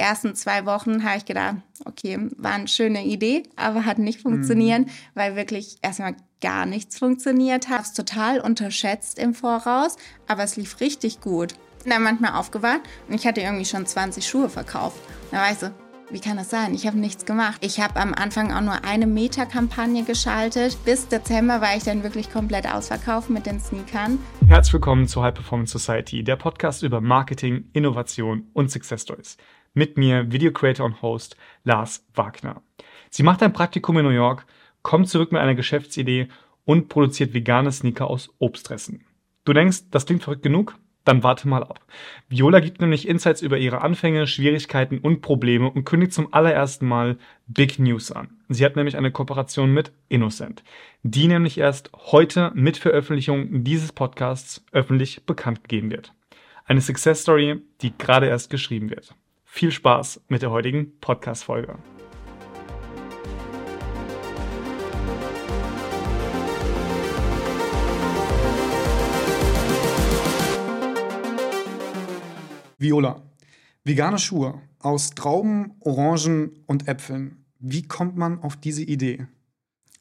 [0.00, 4.86] ersten zwei Wochen habe ich gedacht, okay, war eine schöne Idee, aber hat nicht funktioniert,
[4.86, 4.90] mhm.
[5.14, 7.82] weil wirklich erstmal gar nichts funktioniert hat.
[7.82, 11.54] Es total unterschätzt im Voraus, aber es lief richtig gut.
[11.84, 14.98] Bin dann manchmal aufgewacht und ich hatte irgendwie schon 20 Schuhe verkauft.
[15.30, 15.70] Da war ich so,
[16.10, 16.74] wie kann das sein?
[16.74, 17.64] Ich habe nichts gemacht.
[17.64, 20.76] Ich habe am Anfang auch nur eine Meta-Kampagne geschaltet.
[20.84, 24.18] Bis Dezember war ich dann wirklich komplett ausverkauft mit den Sneakern.
[24.48, 29.36] Herzlich willkommen zur High Performance Society, der Podcast über Marketing, Innovation und Success Stories.
[29.72, 32.60] Mit mir, Video Creator und Host Lars Wagner.
[33.08, 34.44] Sie macht ein Praktikum in New York,
[34.82, 36.26] kommt zurück mit einer Geschäftsidee
[36.64, 39.04] und produziert vegane Sneaker aus Obstressen.
[39.44, 40.76] Du denkst, das klingt verrückt genug?
[41.04, 41.86] Dann warte mal ab.
[42.28, 47.16] Viola gibt nämlich Insights über ihre Anfänge, Schwierigkeiten und Probleme und kündigt zum allerersten Mal
[47.46, 48.40] Big News an.
[48.48, 50.64] Sie hat nämlich eine Kooperation mit Innocent,
[51.04, 56.12] die nämlich erst heute mit Veröffentlichung dieses Podcasts öffentlich bekannt gegeben wird.
[56.64, 59.14] Eine Success Story, die gerade erst geschrieben wird.
[59.52, 61.76] Viel Spaß mit der heutigen Podcast-Folge.
[72.78, 73.22] Viola,
[73.82, 77.44] vegane Schuhe aus Trauben, Orangen und Äpfeln.
[77.58, 79.26] Wie kommt man auf diese Idee?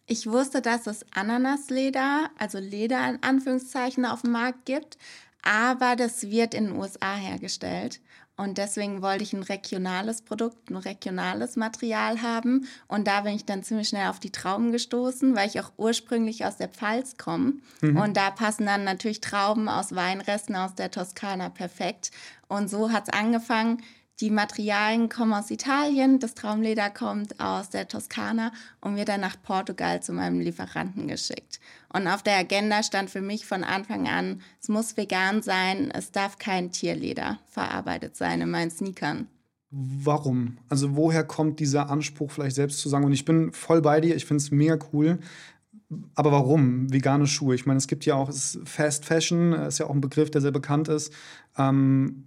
[0.06, 5.00] Ich wusste, dass es Ananasleder, also Leder in Anführungszeichen, auf dem Markt gibt,
[5.42, 8.00] aber das wird in den USA hergestellt.
[8.40, 12.70] Und deswegen wollte ich ein regionales Produkt, ein regionales Material haben.
[12.88, 16.46] Und da bin ich dann ziemlich schnell auf die Trauben gestoßen, weil ich auch ursprünglich
[16.46, 17.56] aus der Pfalz komme.
[17.82, 17.98] Mhm.
[17.98, 22.12] Und da passen dann natürlich Trauben aus Weinresten aus der Toskana perfekt.
[22.48, 23.84] Und so hat es angefangen.
[24.20, 29.42] Die Materialien kommen aus Italien, das Traumleder kommt aus der Toskana und wird dann nach
[29.42, 31.62] Portugal zu meinem Lieferanten geschickt.
[31.94, 36.12] Und auf der Agenda stand für mich von Anfang an, es muss vegan sein, es
[36.12, 39.28] darf kein Tierleder verarbeitet sein in meinen Sneakern.
[39.72, 40.58] Warum?
[40.68, 44.18] Also woher kommt dieser Anspruch, vielleicht selbst zu sagen, und ich bin voll bei dir,
[44.18, 45.20] ich finde es mega cool,
[46.16, 47.56] aber warum vegane Schuhe?
[47.56, 48.32] Ich meine, es gibt ja auch
[48.66, 51.14] Fast Fashion, ist ja auch ein Begriff, der sehr bekannt ist.
[51.58, 52.26] Ähm,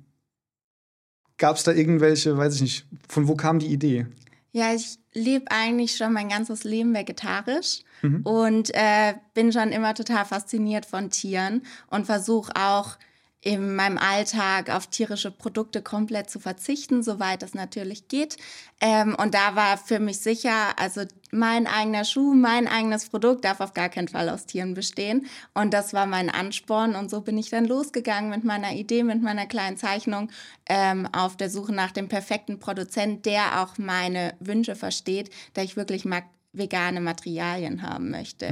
[1.43, 4.07] Gab es da irgendwelche, weiß ich nicht, von wo kam die Idee?
[4.53, 8.21] Ja, ich lebe eigentlich schon mein ganzes Leben vegetarisch mhm.
[8.23, 12.97] und äh, bin schon immer total fasziniert von Tieren und versuche auch
[13.45, 18.37] in meinem Alltag auf tierische Produkte komplett zu verzichten, soweit das natürlich geht.
[18.81, 23.59] Ähm, und da war für mich sicher, also mein eigener Schuh, mein eigenes Produkt darf
[23.61, 25.27] auf gar keinen Fall aus Tieren bestehen.
[25.55, 26.95] Und das war mein Ansporn.
[26.95, 30.31] Und so bin ich dann losgegangen mit meiner Idee, mit meiner kleinen Zeichnung
[30.67, 35.77] ähm, auf der Suche nach dem perfekten Produzent, der auch meine Wünsche versteht, da ich
[35.77, 38.47] wirklich mag vegane Materialien haben möchte.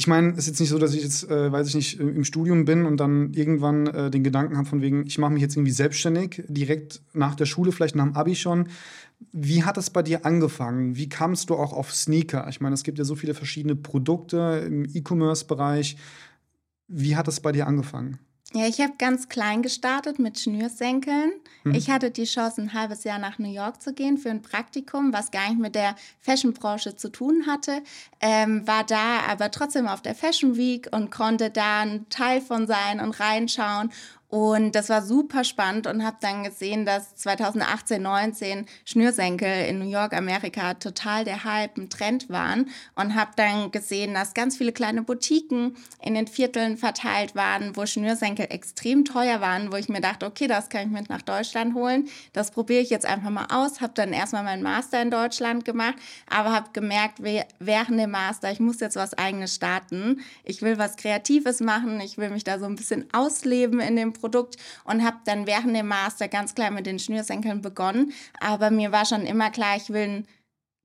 [0.00, 2.24] Ich meine, es ist jetzt nicht so, dass ich jetzt, äh, weiß ich nicht, im
[2.24, 5.56] Studium bin und dann irgendwann äh, den Gedanken habe, von wegen, ich mache mich jetzt
[5.56, 8.68] irgendwie selbstständig, direkt nach der Schule, vielleicht nach dem Abi schon.
[9.30, 10.96] Wie hat das bei dir angefangen?
[10.96, 12.48] Wie kamst du auch auf Sneaker?
[12.48, 15.98] Ich meine, es gibt ja so viele verschiedene Produkte im E-Commerce-Bereich.
[16.88, 18.20] Wie hat das bei dir angefangen?
[18.52, 21.32] Ja, ich habe ganz klein gestartet mit Schnürsenkeln.
[21.62, 21.74] Mhm.
[21.74, 25.12] Ich hatte die Chance, ein halbes Jahr nach New York zu gehen für ein Praktikum,
[25.12, 27.82] was gar nicht mit der Fashionbranche zu tun hatte.
[28.20, 32.66] Ähm, war da aber trotzdem auf der Fashion Week und konnte da ein Teil von
[32.66, 33.92] sein und reinschauen
[34.30, 39.90] und das war super spannend und habe dann gesehen, dass 2018, 19 Schnürsenkel in New
[39.90, 42.68] York, Amerika total der Hype, ein Trend waren.
[42.94, 47.86] Und habe dann gesehen, dass ganz viele kleine Boutiquen in den Vierteln verteilt waren, wo
[47.86, 51.74] Schnürsenkel extrem teuer waren, wo ich mir dachte, okay, das kann ich mit nach Deutschland
[51.74, 52.08] holen.
[52.32, 53.80] Das probiere ich jetzt einfach mal aus.
[53.80, 55.96] Habe dann erstmal meinen Master in Deutschland gemacht,
[56.28, 60.20] aber habe gemerkt, während dem Master, ich muss jetzt was eigenes starten.
[60.44, 62.00] Ich will was Kreatives machen.
[62.00, 65.74] Ich will mich da so ein bisschen ausleben in dem Produkt und habe dann während
[65.74, 68.12] dem Master ganz klar mit den Schnürsenkeln begonnen.
[68.40, 70.26] Aber mir war schon immer klar, ich will ein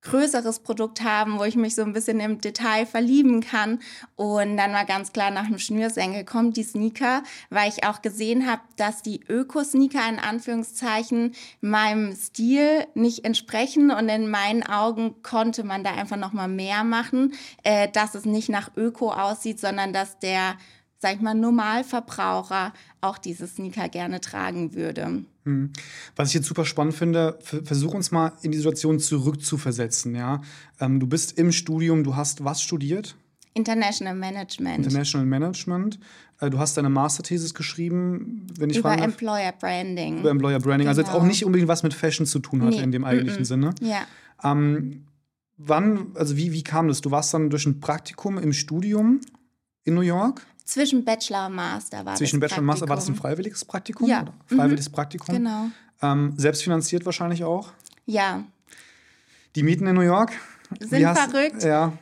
[0.06, 3.80] größeres Produkt haben, wo ich mich so ein bisschen im Detail verlieben kann.
[4.16, 8.50] Und dann war ganz klar, nach dem Schnürsenkel kommt die Sneaker, weil ich auch gesehen
[8.50, 13.92] habe, dass die Öko-Sneaker in Anführungszeichen meinem Stil nicht entsprechen.
[13.92, 17.34] Und in meinen Augen konnte man da einfach noch mal mehr machen,
[17.64, 20.56] äh, dass es nicht nach Öko aussieht, sondern dass der
[21.00, 25.24] sag ich mal, Normalverbraucher auch diese Sneaker gerne tragen würde.
[25.44, 25.72] Hm.
[26.16, 30.16] Was ich jetzt super spannend finde, versuch uns mal in die Situation zurückzuversetzen.
[30.16, 30.42] Ja?
[30.80, 33.16] Ähm, du bist im Studium, du hast was studiert?
[33.54, 34.86] International Management.
[34.86, 36.00] International Management.
[36.42, 40.20] Äh, du hast deine Masterthesis geschrieben, wenn ich Über frage, Employer Branding.
[40.20, 40.88] Über Employer Branding.
[40.88, 40.90] Genau.
[40.90, 41.28] Also jetzt auch genau.
[41.28, 42.84] nicht unbedingt was mit Fashion zu tun hatte nee.
[42.84, 43.48] in dem eigentlichen mm -mm.
[43.48, 43.76] Sinne.
[43.82, 44.06] Ja.
[44.44, 45.06] Ähm,
[45.58, 47.02] wann, also wie, wie kam das?
[47.02, 49.22] Du warst dann durch ein Praktikum im Studium
[49.84, 50.46] in New York?
[50.66, 54.10] Zwischen Bachelor und Master war Zwischen das Bachelor und Master war das ein freiwilliges Praktikum?
[54.10, 54.26] Ja.
[54.48, 54.94] Freiwilliges mhm.
[54.94, 55.36] Praktikum?
[55.36, 55.68] Genau.
[56.02, 57.72] Ähm, selbstfinanziert wahrscheinlich auch?
[58.08, 58.44] Ja.
[59.56, 60.34] Die Mieten in New York?
[60.80, 61.64] Sind hast, verrückt.
[61.64, 61.94] Ja.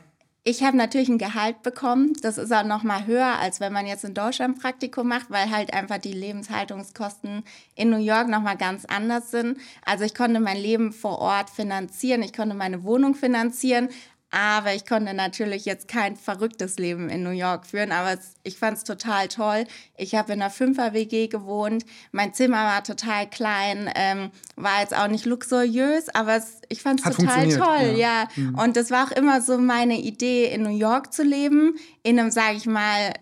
[0.46, 2.12] Ich habe natürlich ein Gehalt bekommen.
[2.20, 5.50] Das ist auch noch mal höher, als wenn man jetzt in Deutschland Praktikum macht, weil
[5.50, 7.44] halt einfach die Lebenshaltungskosten
[7.74, 9.58] in New York noch mal ganz anders sind.
[9.86, 13.88] Also ich konnte mein Leben vor Ort finanzieren, ich konnte meine Wohnung finanzieren,
[14.34, 18.58] aber ich konnte natürlich jetzt kein verrücktes Leben in New York führen, aber es, ich
[18.58, 19.64] fand es total toll.
[19.96, 21.86] Ich habe in einer Fünfer-WG gewohnt.
[22.10, 27.06] Mein Zimmer war total klein, ähm, war jetzt auch nicht luxuriös, aber es, ich fand
[27.06, 28.22] es total toll, ja.
[28.22, 28.28] ja.
[28.34, 28.58] Mhm.
[28.58, 32.32] Und das war auch immer so meine Idee, in New York zu leben, in einem,
[32.32, 33.12] sage ich mal,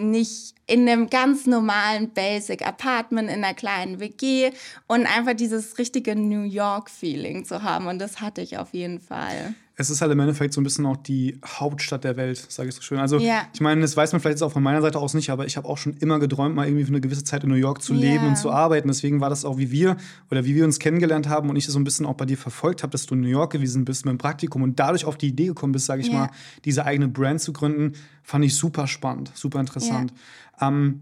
[0.00, 4.50] nicht in einem ganz normalen Basic Apartment in einer kleinen WG
[4.86, 7.86] und einfach dieses richtige New York Feeling zu haben.
[7.86, 10.84] Und das hatte ich auf jeden Fall es ist halt im Endeffekt so ein bisschen
[10.84, 12.98] auch die Hauptstadt der Welt, sage ich so schön.
[12.98, 13.44] Also ja.
[13.54, 15.56] ich meine, das weiß man vielleicht jetzt auch von meiner Seite aus nicht, aber ich
[15.56, 17.94] habe auch schon immer geträumt, mal irgendwie für eine gewisse Zeit in New York zu
[17.94, 18.28] leben ja.
[18.28, 18.88] und zu arbeiten.
[18.88, 19.96] Deswegen war das auch, wie wir
[20.30, 22.36] oder wie wir uns kennengelernt haben und ich das so ein bisschen auch bei dir
[22.36, 25.16] verfolgt habe, dass du in New York gewesen bist mit dem Praktikum und dadurch auf
[25.16, 26.18] die Idee gekommen bist, sage ich ja.
[26.18, 26.30] mal,
[26.66, 30.12] diese eigene Brand zu gründen, fand ich super spannend, super interessant.
[30.60, 31.00] Ähm,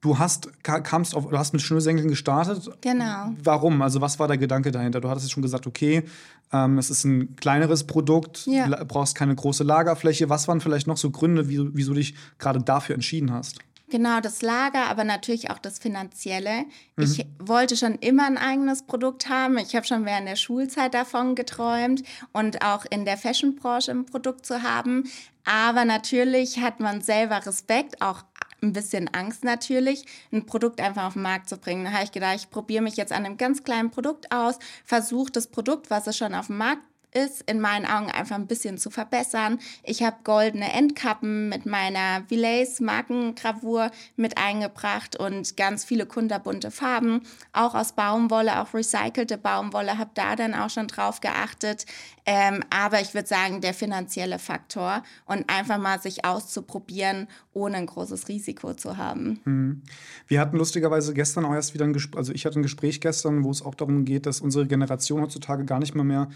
[0.00, 2.70] Du hast, kamst auf, du hast mit Schnürsenkeln gestartet.
[2.80, 3.34] Genau.
[3.42, 3.82] Warum?
[3.82, 5.00] Also was war der Gedanke dahinter?
[5.02, 6.04] Du hattest jetzt schon gesagt, okay,
[6.52, 8.66] ähm, es ist ein kleineres Produkt, ja.
[8.66, 10.30] du brauchst keine große Lagerfläche.
[10.30, 13.58] Was waren vielleicht noch so Gründe, wie, wieso du dich gerade dafür entschieden hast?
[13.90, 16.64] Genau, das Lager, aber natürlich auch das Finanzielle.
[16.96, 17.04] Mhm.
[17.04, 19.58] Ich wollte schon immer ein eigenes Produkt haben.
[19.58, 24.46] Ich habe schon während der Schulzeit davon geträumt und auch in der Fashionbranche ein Produkt
[24.46, 25.10] zu haben.
[25.44, 28.22] Aber natürlich hat man selber Respekt, auch
[28.62, 31.84] ein bisschen Angst natürlich, ein Produkt einfach auf den Markt zu bringen.
[31.84, 35.32] Da habe ich gedacht, ich probiere mich jetzt an einem ganz kleinen Produkt aus, versuche
[35.32, 38.78] das Produkt, was es schon auf dem Markt ist in meinen Augen einfach ein bisschen
[38.78, 39.58] zu verbessern.
[39.82, 47.22] Ich habe goldene Endkappen mit meiner Villays Markengravur mit eingebracht und ganz viele kunterbunte Farben,
[47.52, 51.86] auch aus Baumwolle, auch recycelte Baumwolle, habe da dann auch schon drauf geachtet.
[52.26, 57.86] Ähm, aber ich würde sagen, der finanzielle Faktor und einfach mal sich auszuprobieren, ohne ein
[57.86, 59.40] großes Risiko zu haben.
[59.44, 59.82] Mhm.
[60.28, 63.42] Wir hatten lustigerweise gestern auch erst wieder ein Gespräch, also ich hatte ein Gespräch gestern,
[63.42, 66.28] wo es auch darum geht, dass unsere Generation heutzutage gar nicht mehr mehr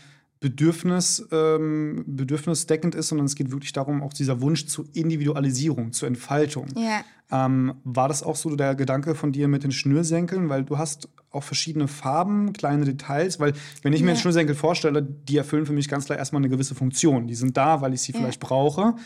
[0.45, 6.07] Bedürfnis, ähm, bedürfnisdeckend ist, sondern es geht wirklich darum, auch dieser Wunsch zur Individualisierung, zur
[6.07, 6.67] Entfaltung.
[6.77, 7.03] Ja.
[7.33, 10.51] Ähm, war das auch so der Gedanke von dir mit den Schnürsenkeln?
[10.51, 14.17] Weil du hast auch verschiedene Farben, kleine Details, weil wenn ich mir ja.
[14.17, 17.27] Schnürsenkel vorstelle, die erfüllen für mich ganz klar erstmal eine gewisse Funktion.
[17.27, 18.19] Die sind da, weil ich sie ja.
[18.19, 18.97] vielleicht brauche.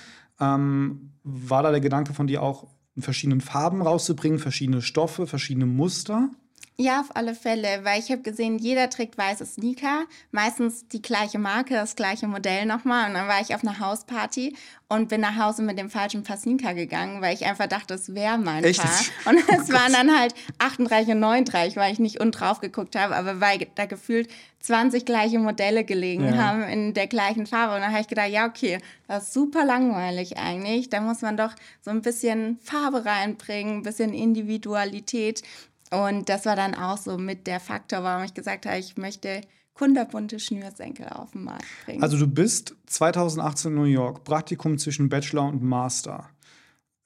[0.41, 5.67] Ähm, war da der Gedanke von dir auch, in verschiedenen Farben rauszubringen, verschiedene Stoffe, verschiedene
[5.67, 6.31] Muster?
[6.81, 11.41] Ja, auf alle Fälle, weil ich habe gesehen, jeder trägt weiße Sneaker, meistens die gleiche
[11.41, 13.09] Marke, das gleiche Modell nochmal.
[13.09, 14.55] Und dann war ich auf einer Hausparty
[14.87, 18.15] und bin nach Hause mit dem falschen Paar Sneaker gegangen, weil ich einfach dachte, das
[18.15, 18.81] wäre mein Echt?
[18.81, 18.93] Paar.
[19.27, 22.95] Und es oh waren dann halt 38 und 39, weil ich nicht unten drauf geguckt
[22.95, 26.37] habe, aber weil da gefühlt 20 gleiche Modelle gelegen ja.
[26.37, 27.75] haben in der gleichen Farbe.
[27.75, 28.79] Und dann habe ich gedacht, ja, okay,
[29.09, 30.89] das ist super langweilig eigentlich.
[30.89, 35.43] Da muss man doch so ein bisschen Farbe reinbringen, ein bisschen Individualität.
[35.91, 39.41] Und das war dann auch so mit der Faktor, warum ich gesagt habe, ich möchte
[39.75, 42.03] kunterbunte Schnürsenkel auf den Markt bringen.
[42.03, 46.29] Also du bist 2018 in New York, Praktikum zwischen Bachelor und Master.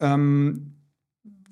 [0.00, 0.74] Ähm,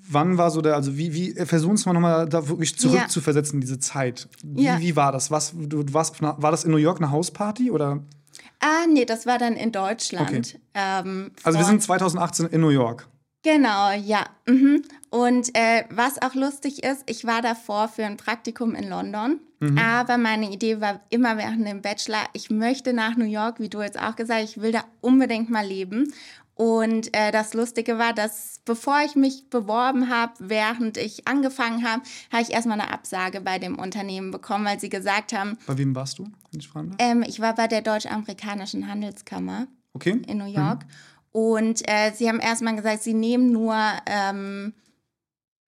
[0.09, 3.61] wann war so der, also wie, wie versuch uns mal nochmal da wirklich zurückzuversetzen ja.
[3.61, 4.27] diese Zeit.
[4.43, 4.79] Wie, ja.
[4.79, 5.31] wie war das?
[5.31, 8.03] Was, du, du warst einer, war das in New York eine Hausparty oder?
[8.59, 10.29] Ah, nee, das war dann in Deutschland.
[10.29, 10.59] Okay.
[10.73, 13.07] Ähm, also wir sind 2018 in New York.
[13.43, 14.25] Genau, ja.
[14.45, 14.83] Mhm.
[15.09, 19.77] Und äh, was auch lustig ist, ich war davor für ein Praktikum in London, mhm.
[19.77, 23.81] aber meine Idee war immer während dem Bachelor, ich möchte nach New York, wie du
[23.81, 26.13] jetzt auch gesagt hast, ich will da unbedingt mal leben.
[26.53, 32.03] Und äh, das Lustige war, dass bevor ich mich beworben habe, während ich angefangen habe,
[32.31, 35.57] habe ich erstmal eine Absage bei dem Unternehmen bekommen, weil sie gesagt haben.
[35.65, 36.99] Bei wem warst du, wenn ich fragen darf?
[36.99, 40.21] Ähm, ich war bei der Deutsch-Amerikanischen Handelskammer okay.
[40.27, 40.83] in New York.
[40.83, 40.89] Mhm.
[41.31, 44.73] Und äh, sie haben erstmal gesagt, sie nehmen nur ähm,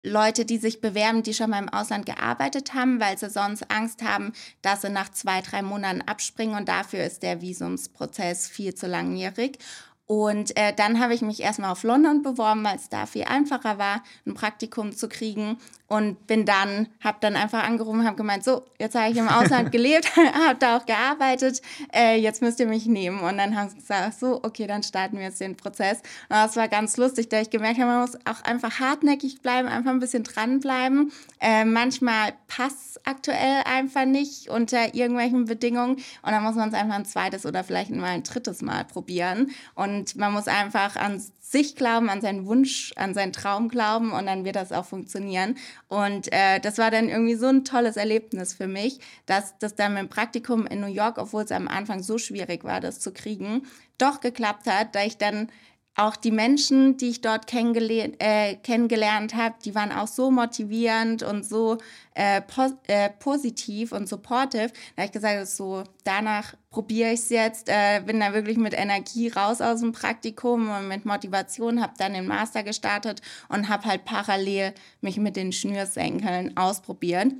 [0.04, 4.02] Leute, die sich bewerben, die schon mal im Ausland gearbeitet haben, weil sie sonst Angst
[4.02, 8.88] haben, dass sie nach zwei, drei Monaten abspringen und dafür ist der Visumsprozess viel zu
[8.88, 9.59] langjährig.
[10.07, 13.79] Und äh, dann habe ich mich erstmal auf London beworben, weil es da viel einfacher
[13.79, 15.59] war, ein Praktikum zu kriegen
[15.93, 19.71] und bin dann, habe dann einfach angerufen, habe gemeint, so, jetzt habe ich im Ausland
[19.73, 21.61] gelebt, habe da auch gearbeitet,
[21.95, 23.21] äh, jetzt müsst ihr mich nehmen.
[23.21, 25.99] Und dann haben sie gesagt, so, okay, dann starten wir jetzt den Prozess.
[26.31, 29.69] Und das war ganz lustig, da ich gemerkt habe, man muss auch einfach hartnäckig bleiben,
[29.69, 31.13] einfach ein bisschen dranbleiben.
[31.41, 36.75] Äh, manchmal passt es aktuell einfach nicht unter irgendwelchen Bedingungen und dann muss man es
[36.75, 39.51] einfach ein zweites oder vielleicht mal ein drittes Mal probieren.
[39.75, 44.13] Und Und man muss einfach an sich glauben, an seinen Wunsch, an seinen Traum glauben
[44.13, 45.57] und dann wird das auch funktionieren.
[45.89, 49.93] Und äh, das war dann irgendwie so ein tolles Erlebnis für mich, dass das dann
[49.93, 53.13] mit dem Praktikum in New York, obwohl es am Anfang so schwierig war, das zu
[53.13, 53.67] kriegen,
[53.99, 55.51] doch geklappt hat, da ich dann
[55.95, 61.23] auch die Menschen, die ich dort kennengele äh, kennengelernt habe, die waren auch so motivierend
[61.23, 61.79] und so
[62.15, 64.69] äh, pos äh, positiv und supportive.
[64.97, 68.73] Da habe ich gesagt, so danach probiere ich es jetzt, äh, bin da wirklich mit
[68.73, 73.21] Energie raus aus dem Praktikum und mit Motivation, habe dann den Master gestartet
[73.51, 74.73] und habe halt parallel
[75.03, 77.33] mich mit den Schnürsenkeln ausprobiert.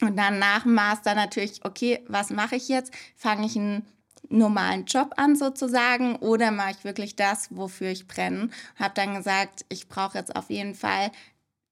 [0.00, 2.92] Und dann nach dem Master natürlich, okay, was mache ich jetzt?
[3.16, 3.86] Fange ich einen
[4.28, 8.50] normalen Job an sozusagen oder mache ich wirklich das, wofür ich brenne?
[8.76, 11.10] Habe dann gesagt, ich brauche jetzt auf jeden Fall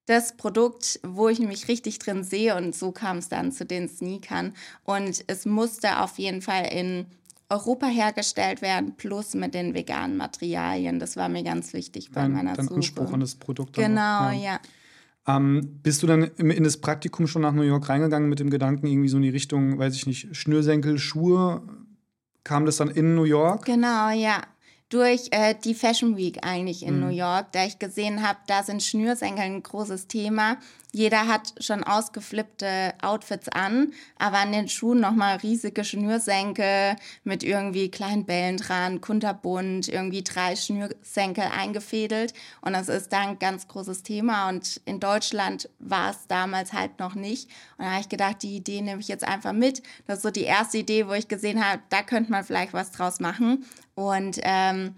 [0.06, 3.88] das Produkt, wo ich mich richtig drin sehe und so kam es dann zu den
[3.88, 4.52] Sneakern
[4.84, 7.06] und es musste auf jeden Fall in
[7.49, 10.99] Europa hergestellt werden, plus mit den veganen Materialien.
[10.99, 12.76] Das war mir ganz wichtig bei dein, meiner dein Suche.
[12.76, 13.76] Anspruch an das Produkt.
[13.76, 14.58] Genau, auch, ja.
[15.26, 18.87] Ähm, bist du dann in das Praktikum schon nach New York reingegangen mit dem Gedanken,
[18.87, 21.62] irgendwie so in die Richtung, weiß ich nicht, Schnürsenkel, Schuhe?
[22.44, 23.64] Kam das dann in New York?
[23.64, 24.42] Genau, ja.
[24.90, 27.06] Durch äh, die Fashion Week eigentlich in Mhm.
[27.08, 30.58] New York, da ich gesehen habe, da sind Schnürsenkel ein großes Thema.
[30.94, 37.90] Jeder hat schon ausgeflippte Outfits an, aber an den Schuhen nochmal riesige Schnürsenkel mit irgendwie
[37.90, 42.32] kleinen Bällen dran, kunterbunt, irgendwie drei Schnürsenkel eingefädelt.
[42.60, 44.48] Und das ist dann ein ganz großes Thema.
[44.48, 47.50] Und in Deutschland war es damals halt noch nicht.
[47.76, 49.82] Und da habe ich gedacht, die Idee nehme ich jetzt einfach mit.
[50.06, 52.92] Das ist so die erste Idee, wo ich gesehen habe, da könnte man vielleicht was
[52.92, 53.64] draus machen.
[53.96, 54.94] Und ähm,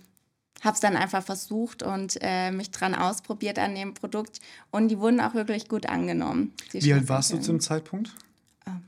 [0.62, 4.40] habe es dann einfach versucht und äh, mich dran ausprobiert an dem Produkt.
[4.70, 6.52] Und die wurden auch wirklich gut angenommen.
[6.72, 7.60] Wie alt warst du Schnürsenkel.
[7.60, 8.14] zum Zeitpunkt?
[8.64, 8.80] Ah.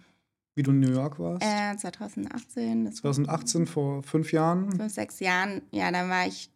[0.55, 1.45] Wie du in New York warst?
[1.45, 5.63] Äh, 2018, das war 2018, vor fünf Jahren, fünf, sechs Jahren.
[5.71, 6.51] Ja, dann war ich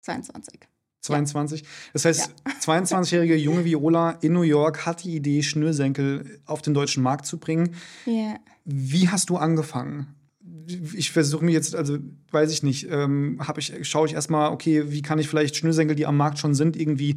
[0.00, 0.60] 22.
[1.02, 1.64] 22.
[1.92, 7.02] Das heißt, 22-jährige junge Viola in New York hat die Idee, Schnürsenkel auf den deutschen
[7.02, 7.74] Markt zu bringen.
[8.06, 8.36] Ja.
[8.64, 10.14] Wie hast du angefangen?
[10.94, 11.98] Ich versuche mir jetzt, also
[12.30, 16.06] weiß ich nicht, ähm, ich, schaue ich erstmal, okay, wie kann ich vielleicht Schnürsenkel, die
[16.06, 17.16] am Markt schon sind, irgendwie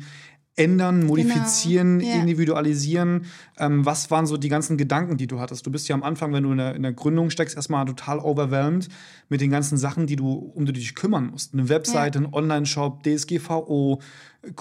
[0.56, 2.20] ändern, modifizieren, Genau, ja.
[2.22, 3.25] individualisieren?
[3.58, 5.66] Ähm, was waren so die ganzen Gedanken, die du hattest?
[5.66, 8.20] Du bist ja am Anfang, wenn du in der, in der Gründung steckst, erstmal total
[8.20, 8.88] overwhelmed
[9.30, 11.54] mit den ganzen Sachen, die du, um die du dich kümmern musst.
[11.54, 14.02] Eine Webseite, ein Online-Shop, DSGVO,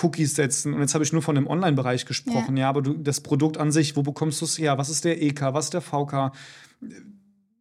[0.02, 0.74] Cookies setzen.
[0.74, 2.68] Und jetzt habe ich nur von dem Online-Bereich gesprochen, ja.
[2.68, 4.78] aber du, das Produkt an sich, wo bekommst du es her?
[4.78, 5.42] Was ist der EK?
[5.52, 6.32] Was ist der VK?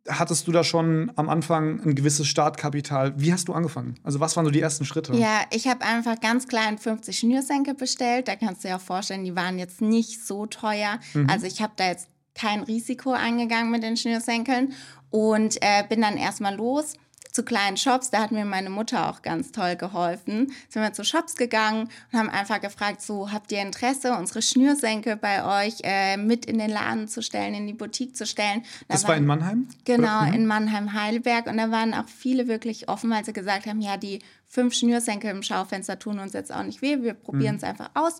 [0.08, 3.14] Hattest du da schon am Anfang ein gewisses Startkapital?
[3.18, 3.96] Wie hast du angefangen?
[4.04, 5.16] Also was waren so die ersten Schritte?
[5.16, 8.28] Ja, ich habe einfach ganz klein 50 Schnürsenkel bestellt.
[8.28, 11.00] Da kannst du dir auch vorstellen, die waren jetzt nicht so teuer.
[11.14, 11.30] Mhm.
[11.30, 14.74] Also ich habe da jetzt kein Risiko eingegangen mit den Schnürsenkeln
[15.10, 16.94] und äh, bin dann erstmal los
[17.34, 18.12] zu kleinen Shops.
[18.12, 20.54] Da hat mir meine Mutter auch ganz toll geholfen.
[20.70, 25.16] Sind wir zu Shops gegangen und haben einfach gefragt, so habt ihr Interesse, unsere Schnürsenkel
[25.18, 28.62] bei euch äh, mit in den Laden zu stellen, in die Boutique zu stellen.
[28.88, 29.68] Da Das war in waren- Mannheim?
[29.84, 30.22] Genau?
[30.22, 30.34] Mhm.
[30.34, 31.48] in Mannheim-Heidelberg.
[31.48, 35.32] Und da waren auch viele wirklich offen, weil sie gesagt haben, ja, die fünf Schnürsenkel
[35.32, 38.20] im Schaufenster tun uns jetzt auch nicht weh, wir probieren es einfach aus.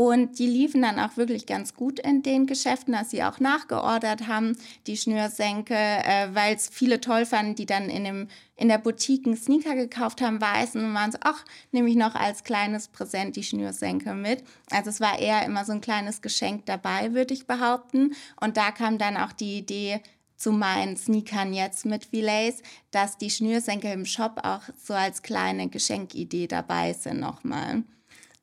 [0.00, 4.28] Und die liefen dann auch wirklich ganz gut in den Geschäften, dass sie auch nachgeordert
[4.28, 8.78] haben, die Schnürsenkel, äh, weil es viele toll fanden, die dann in, dem, in der
[8.78, 12.88] Boutique einen Sneaker gekauft haben, weißen, und waren so, ach, nehme ich noch als kleines
[12.88, 14.42] Präsent die Schnürsenkel mit.
[14.70, 18.14] Also es war eher immer so ein kleines Geschenk dabei, würde ich behaupten.
[18.40, 20.00] Und da kam dann auch die Idee,
[20.34, 25.68] zu meinen Sneakern jetzt mit Relays, dass die Schnürsenkel im Shop auch so als kleine
[25.68, 27.84] Geschenkidee dabei sind nochmal.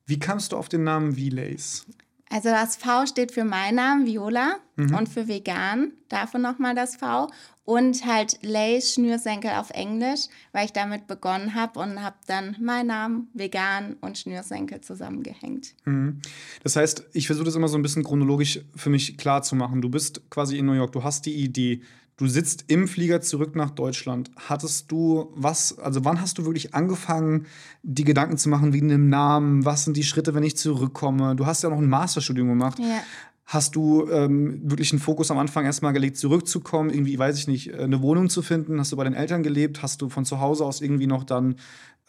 [0.08, 1.86] Wie kamst du auf den Namen V-Lace?
[2.30, 4.94] Also das V steht für meinen Namen, Viola, Mhm.
[4.96, 7.30] und für vegan, davon nochmal das V.
[7.66, 12.88] Und halt Lace, Schnürsenkel auf Englisch, weil ich damit begonnen habe und habe dann meinen
[12.88, 15.74] Namen, vegan und Schnürsenkel zusammengehängt.
[15.86, 16.22] Mhm.
[16.64, 19.82] Das heißt, ich versuche das immer so ein bisschen chronologisch für mich klar zu machen.
[19.82, 21.82] Du bist quasi in New York, du hast die Idee,
[22.18, 24.32] du sitzt im Flieger zurück nach Deutschland.
[24.36, 27.46] Hattest du was, also wann hast du wirklich angefangen,
[27.84, 29.64] die Gedanken zu machen wegen dem Namen?
[29.66, 31.36] Was sind die Schritte, wenn ich zurückkomme?
[31.36, 32.80] Du hast ja noch ein Masterstudium gemacht.
[32.80, 33.02] Ja.
[33.46, 37.74] Hast du ähm, wirklich einen Fokus am Anfang erstmal gelegt, zurückzukommen, irgendwie, weiß ich nicht,
[37.74, 38.78] eine Wohnung zu finden?
[38.78, 39.82] Hast du bei den Eltern gelebt?
[39.82, 41.56] Hast du von zu Hause aus irgendwie noch dann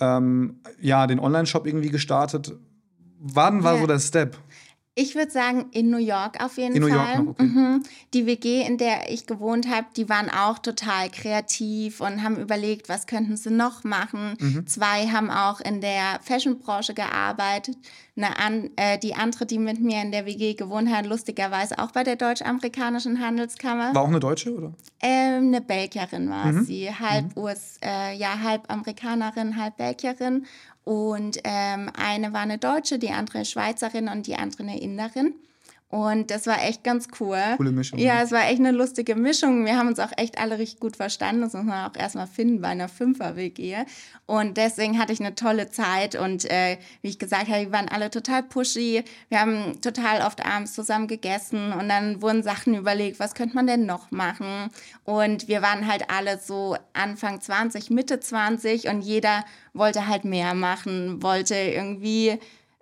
[0.00, 2.59] ähm, ja, den Online-Shop irgendwie gestartet?
[3.21, 3.81] Wann war Ja.
[3.81, 4.37] so der Step?
[5.00, 6.90] Ich würde sagen, in New York auf jeden in Fall.
[6.90, 7.43] New York noch, okay.
[7.45, 7.83] Mhm.
[8.14, 12.88] Die WG, in der ich gewohnt habe, die waren auch total kreativ und haben überlegt,
[12.88, 14.35] was könnten sie noch machen.
[14.40, 14.67] Mhm.
[14.67, 17.76] Zwei haben auch in der Fashionbranche gearbeitet.
[18.21, 22.02] An, äh, die andere, die mit mir in der WG gewohnt hat, lustigerweise auch bei
[22.02, 23.95] der Deutsch-Amerikanischen Handelskammer.
[23.95, 24.73] War auch eine Deutsche, oder?
[25.00, 26.64] Ähm, eine Belgierin war Mhm.
[26.64, 30.47] sie, halb US, äh, ja, halb Amerikanerin, halb Belgierin.
[30.88, 35.35] Und ähm, eine war eine Deutsche, die andere Schweizerin und die andere eine Inderin.
[35.90, 37.40] Und das war echt ganz cool.
[37.57, 38.23] Coole Mischung, Ja, ja.
[38.23, 39.64] es war echt eine lustige Mischung.
[39.64, 41.40] Wir haben uns auch echt alle richtig gut verstanden.
[41.40, 43.76] Das muss man auch erstmal finden bei einer Fünfer-WG.
[44.26, 46.14] Und deswegen hatte ich eine tolle Zeit.
[46.14, 49.02] Und äh, wie ich gesagt habe, wir waren alle total pushy.
[49.30, 51.73] Wir haben total oft abends zusammen gegessen.
[51.73, 54.68] Und dann wurden Sachen überlegt, was könnte man denn noch machen?
[55.04, 58.88] Und wir waren halt alle so Anfang 20, Mitte 20.
[58.88, 59.42] Und jeder
[59.73, 62.38] wollte halt mehr machen, wollte irgendwie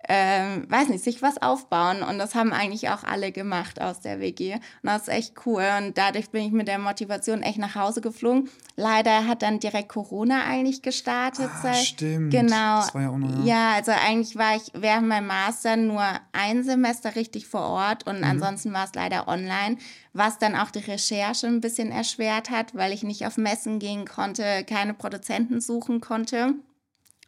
[0.09, 2.03] ähm, weiß nicht, sich was aufbauen.
[2.03, 4.55] Und das haben eigentlich auch alle gemacht aus der WG.
[4.55, 5.65] Und das ist echt cool.
[5.79, 8.49] Und dadurch bin ich mit der Motivation echt nach Hause geflogen.
[8.77, 11.51] Leider hat dann direkt Corona eigentlich gestartet.
[11.63, 12.31] Ah, stimmt.
[12.31, 12.81] Genau.
[12.81, 13.55] Das war ja auch noch, ja.
[13.55, 18.23] ja, also eigentlich war ich während meinem Master nur ein Semester richtig vor Ort und
[18.23, 19.79] ansonsten war es leider online,
[20.13, 24.07] was dann auch die Recherche ein bisschen erschwert hat, weil ich nicht auf Messen gehen
[24.07, 26.55] konnte, keine Produzenten suchen konnte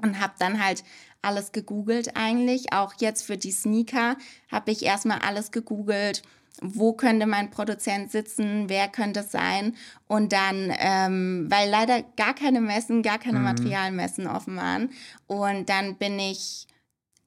[0.02, 0.84] und habe dann halt
[1.22, 2.72] alles gegoogelt eigentlich.
[2.72, 4.16] Auch jetzt für die Sneaker
[4.50, 6.22] habe ich erstmal alles gegoogelt.
[6.60, 8.68] Wo könnte mein Produzent sitzen?
[8.68, 9.76] Wer könnte es sein?
[10.08, 14.90] Und dann, ähm, weil leider gar keine Messen, gar keine Materialmessen offen waren.
[15.28, 16.66] Und dann bin ich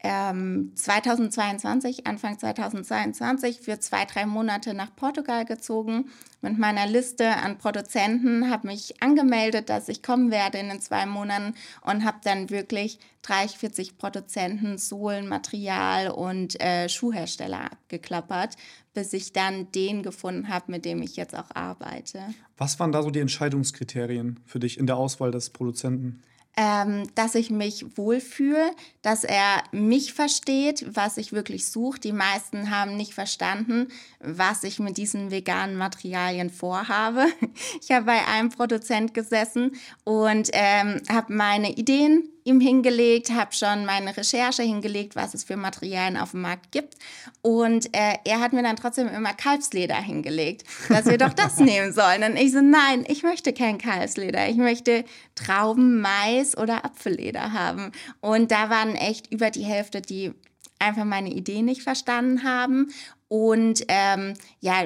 [0.04, 6.10] ähm, 2022, Anfang 2022, für zwei, drei Monate nach Portugal gezogen
[6.42, 11.06] mit meiner Liste an Produzenten, habe mich angemeldet, dass ich kommen werde in den zwei
[11.06, 18.56] Monaten und habe dann wirklich 30, 40 Produzenten, Sohlen, Material und äh, Schuhhersteller abgeklappert,
[18.96, 22.22] bis ich dann den gefunden habe, mit dem ich jetzt auch arbeite.
[22.58, 26.24] Was waren da so die Entscheidungskriterien für dich in der Auswahl des Produzenten?
[26.58, 32.00] Ähm, dass ich mich wohlfühle, dass er mich versteht, was ich wirklich suche.
[32.00, 33.88] Die meisten haben nicht verstanden,
[34.20, 37.26] was ich mit diesen veganen Materialien vorhabe.
[37.82, 39.72] Ich habe bei einem Produzent gesessen
[40.04, 45.58] und ähm, habe meine Ideen ihm hingelegt, habe schon meine Recherche hingelegt, was es für
[45.58, 46.96] Materialien auf dem Markt gibt.
[47.42, 51.94] Und äh, er hat mir dann trotzdem immer Kalbsleder hingelegt, dass wir doch das nehmen
[51.94, 52.24] sollen.
[52.24, 54.50] Und ich so, nein, ich möchte kein Kalbsleder.
[54.50, 57.92] Ich möchte Trauben, Mais oder Apfelleder haben.
[58.20, 60.34] Und da waren echt über die Hälfte, die
[60.80, 62.92] einfach meine Idee nicht verstanden haben.
[63.28, 64.84] Und ähm, ja,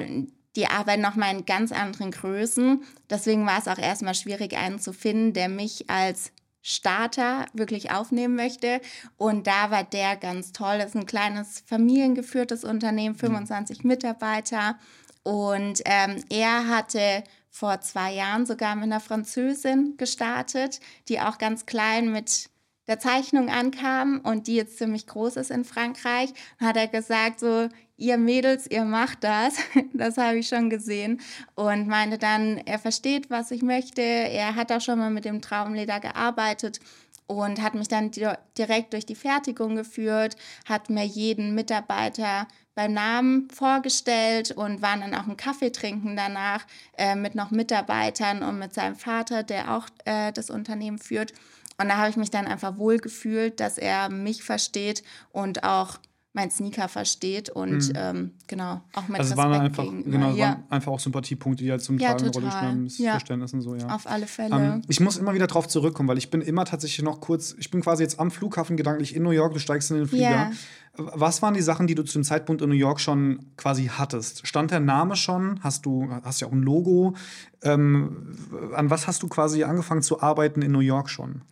[0.56, 2.82] die arbeiten nochmal in ganz anderen Größen.
[3.10, 6.32] Deswegen war es auch erstmal schwierig, einen zu finden, der mich als
[6.68, 8.80] Starter wirklich aufnehmen möchte.
[9.16, 10.78] Und da war der ganz toll.
[10.78, 14.76] Das ist ein kleines familiengeführtes Unternehmen, 25 Mitarbeiter.
[15.22, 21.66] Und ähm, er hatte vor zwei Jahren sogar mit einer Französin gestartet, die auch ganz
[21.66, 22.50] klein mit
[22.88, 26.32] der Zeichnung ankam und die jetzt ziemlich groß ist in Frankreich.
[26.58, 29.56] Hat er gesagt, so, ihr Mädels, ihr macht das.
[29.92, 31.20] Das habe ich schon gesehen.
[31.54, 34.02] Und meinte dann, er versteht, was ich möchte.
[34.02, 36.80] Er hat auch schon mal mit dem Traumleder gearbeitet
[37.26, 42.92] und hat mich dann di direkt durch die Fertigung geführt, hat mir jeden Mitarbeiter beim
[42.92, 46.66] Namen vorgestellt und waren dann auch einen Kaffee trinken danach
[46.98, 51.32] äh, mit noch Mitarbeitern und mit seinem Vater, der auch äh, das Unternehmen führt.
[51.78, 55.98] Und da habe ich mich dann einfach wohl gefühlt, dass er mich versteht und auch
[56.36, 60.10] mein Sneaker versteht und ähm, genau, auch mit Also es Respekt waren einfach, gegenüber.
[60.10, 63.14] genau, ja, waren einfach auch Sympathiepunkte, die halt zum Ja, Tragen eine Rolle spielen, Ja.
[63.14, 63.88] Missverständnis und so, ja.
[63.88, 64.54] auf alle Fälle.
[64.54, 67.70] Ähm, ich muss immer wieder drauf zurückkommen, weil ich bin immer tatsächlich noch kurz, ich
[67.72, 70.30] bin quasi jetzt am Flughafen gedanklich in New York, du steigst in den Flieger.
[70.30, 70.50] Ja.
[70.98, 74.46] Was waren die Sachen, die du zu dem Zeitpunkt in New York schon quasi hattest?
[74.46, 75.60] Stand der Name schon?
[75.62, 77.14] Hast du hast ja auch ein Logo?
[77.62, 78.34] Ähm,
[78.74, 81.42] an was hast du quasi angefangen zu arbeiten in New York schon?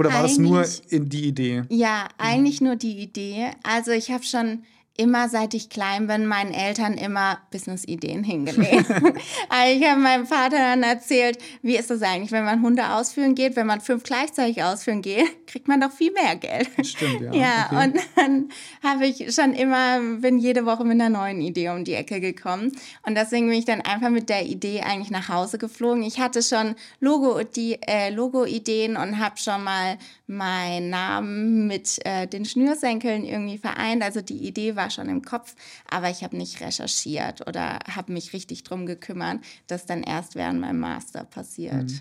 [0.00, 1.64] Oder war das nur in die Idee?
[1.68, 3.50] Ja, eigentlich nur die Idee.
[3.62, 4.62] Also ich habe schon
[4.96, 8.90] immer, seit ich klein bin, meinen Eltern immer Business-Ideen hingelegt.
[9.48, 13.34] also ich habe meinem Vater dann erzählt, wie ist das eigentlich, wenn man Hunde ausführen
[13.34, 16.68] geht, wenn man fünf gleichzeitig ausführen geht, kriegt man doch viel mehr Geld.
[16.82, 17.32] Stimmt, ja.
[17.32, 17.84] Ja, okay.
[17.84, 18.48] und dann
[18.82, 22.72] habe ich schon immer, bin jede Woche mit einer neuen Idee um die Ecke gekommen.
[23.06, 26.02] Und deswegen bin ich dann einfach mit der Idee eigentlich nach Hause geflogen.
[26.02, 29.96] Ich hatte schon Logo, die, äh, Logo-Ideen und habe schon mal
[30.30, 34.02] meinen Namen mit äh, den Schnürsenkeln irgendwie vereint.
[34.02, 35.54] Also die Idee war schon im Kopf,
[35.90, 39.40] aber ich habe nicht recherchiert oder habe mich richtig drum gekümmert.
[39.66, 41.92] Das dann erst während meinem Master passiert.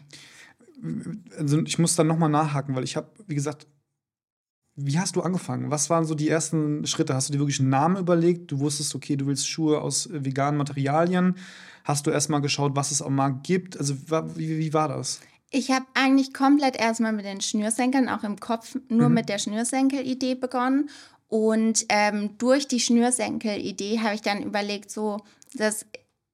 [1.38, 3.68] also ich muss dann nochmal nachhaken, weil ich habe, wie gesagt,
[4.82, 5.72] wie hast du angefangen?
[5.72, 7.13] Was waren so die ersten Schritte?
[7.13, 8.52] Hast du dir wirklich einen Namen überlegt?
[8.52, 11.36] Du wusstest, okay, du willst Schuhe aus äh, veganen Materialien.
[11.84, 13.78] Hast du erstmal geschaut, was es am Markt gibt?
[13.78, 13.96] Also,
[14.36, 15.20] wie, wie war das?
[15.51, 19.15] Ich habe eigentlich komplett erstmal mit den Schnürsenkeln, auch im Kopf, nur mhm.
[19.15, 20.89] mit der Schnürsenkel-Idee begonnen.
[21.27, 25.21] Und ähm, durch die Schnürsenkel-Idee habe ich dann überlegt, so,
[25.53, 25.85] dass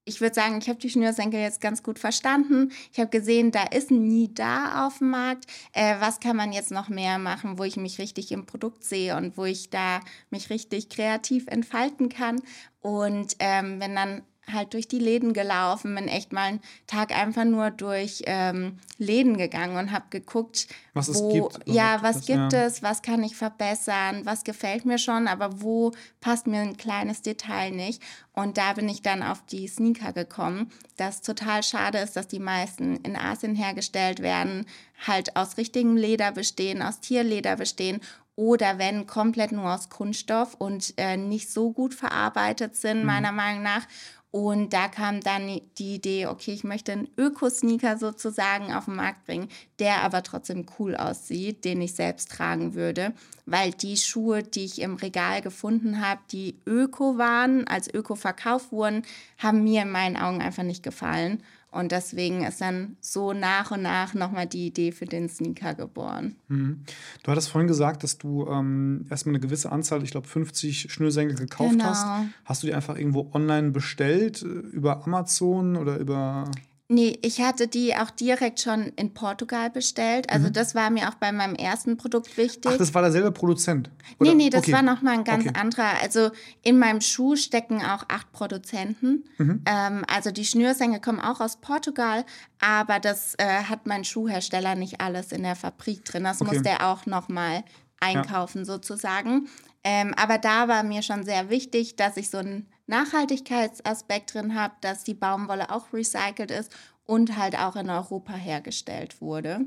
[0.06, 2.72] ich würde sagen, ich habe die Schnürsenkel jetzt ganz gut verstanden.
[2.94, 5.46] Ich habe gesehen, da ist nie da auf dem Markt.
[5.74, 9.18] Äh, was kann man jetzt noch mehr machen, wo ich mich richtig im Produkt sehe
[9.18, 12.40] und wo ich da mich richtig kreativ entfalten kann?
[12.82, 14.22] Und ähm, wenn dann
[14.52, 19.38] halt durch die Läden gelaufen, bin echt mal einen Tag einfach nur durch ähm, Läden
[19.38, 21.68] gegangen und habe geguckt, was wo, es gibt.
[21.68, 22.66] Ja, was das, gibt ja.
[22.66, 27.22] es, was kann ich verbessern, was gefällt mir schon, aber wo passt mir ein kleines
[27.22, 28.02] Detail nicht.
[28.34, 32.40] Und da bin ich dann auf die Sneaker gekommen, das total schade ist, dass die
[32.40, 34.66] meisten in Asien hergestellt werden,
[35.06, 38.02] halt aus richtigem Leder bestehen, aus Tierleder bestehen
[38.36, 43.06] oder wenn komplett nur aus Kunststoff und äh, nicht so gut verarbeitet sind, mhm.
[43.06, 43.88] meiner Meinung nach.
[44.32, 49.26] Und da kam dann die Idee, okay, ich möchte einen Öko-Sneaker sozusagen auf den Markt
[49.26, 49.48] bringen,
[49.80, 53.14] der aber trotzdem cool aussieht, den ich selbst tragen würde,
[53.46, 58.74] weil die Schuhe, die ich im Regal gefunden habe, die Öko waren, als Öko verkauft
[58.74, 59.04] wurden,
[59.38, 61.42] haben mir in meinen Augen einfach nicht gefallen.
[61.76, 66.38] Und deswegen ist dann so nach und nach nochmal die Idee für den Sneaker geboren.
[66.48, 66.86] Mhm.
[67.22, 71.36] Du hattest vorhin gesagt, dass du ähm, erstmal eine gewisse Anzahl, ich glaube 50 Schnürsenkel
[71.36, 71.84] gekauft genau.
[71.84, 72.08] hast.
[72.46, 76.50] Hast du die einfach irgendwo online bestellt, äh, über Amazon oder über...
[76.88, 80.30] Nee, ich hatte die auch direkt schon in Portugal bestellt.
[80.30, 80.54] Also mhm.
[80.54, 82.72] das war mir auch bei meinem ersten Produkt wichtig.
[82.72, 83.90] Ach, das war derselbe Produzent?
[84.20, 84.30] Oder?
[84.30, 84.74] Nee, nee, das okay.
[84.74, 85.60] war nochmal ein ganz okay.
[85.60, 86.00] anderer.
[86.04, 86.30] Also
[86.62, 89.24] in meinem Schuh stecken auch acht Produzenten.
[89.40, 89.64] Mhm.
[89.66, 92.24] Ähm, also die Schnürsenkel kommen auch aus Portugal,
[92.60, 96.24] aber das äh, hat mein Schuhhersteller nicht alles in der Fabrik drin.
[96.24, 96.54] Das okay.
[96.54, 97.64] muss der auch nochmal
[98.00, 98.66] einkaufen ja.
[98.66, 99.48] sozusagen.
[99.84, 104.76] Ähm, aber da war mir schon sehr wichtig, dass ich so ein Nachhaltigkeitsaspekt drin habe,
[104.82, 106.72] dass die Baumwolle auch recycelt ist
[107.06, 109.62] und halt auch in Europa hergestellt wurde.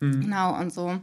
[0.00, 0.20] Mhm.
[0.20, 0.98] Genau, und so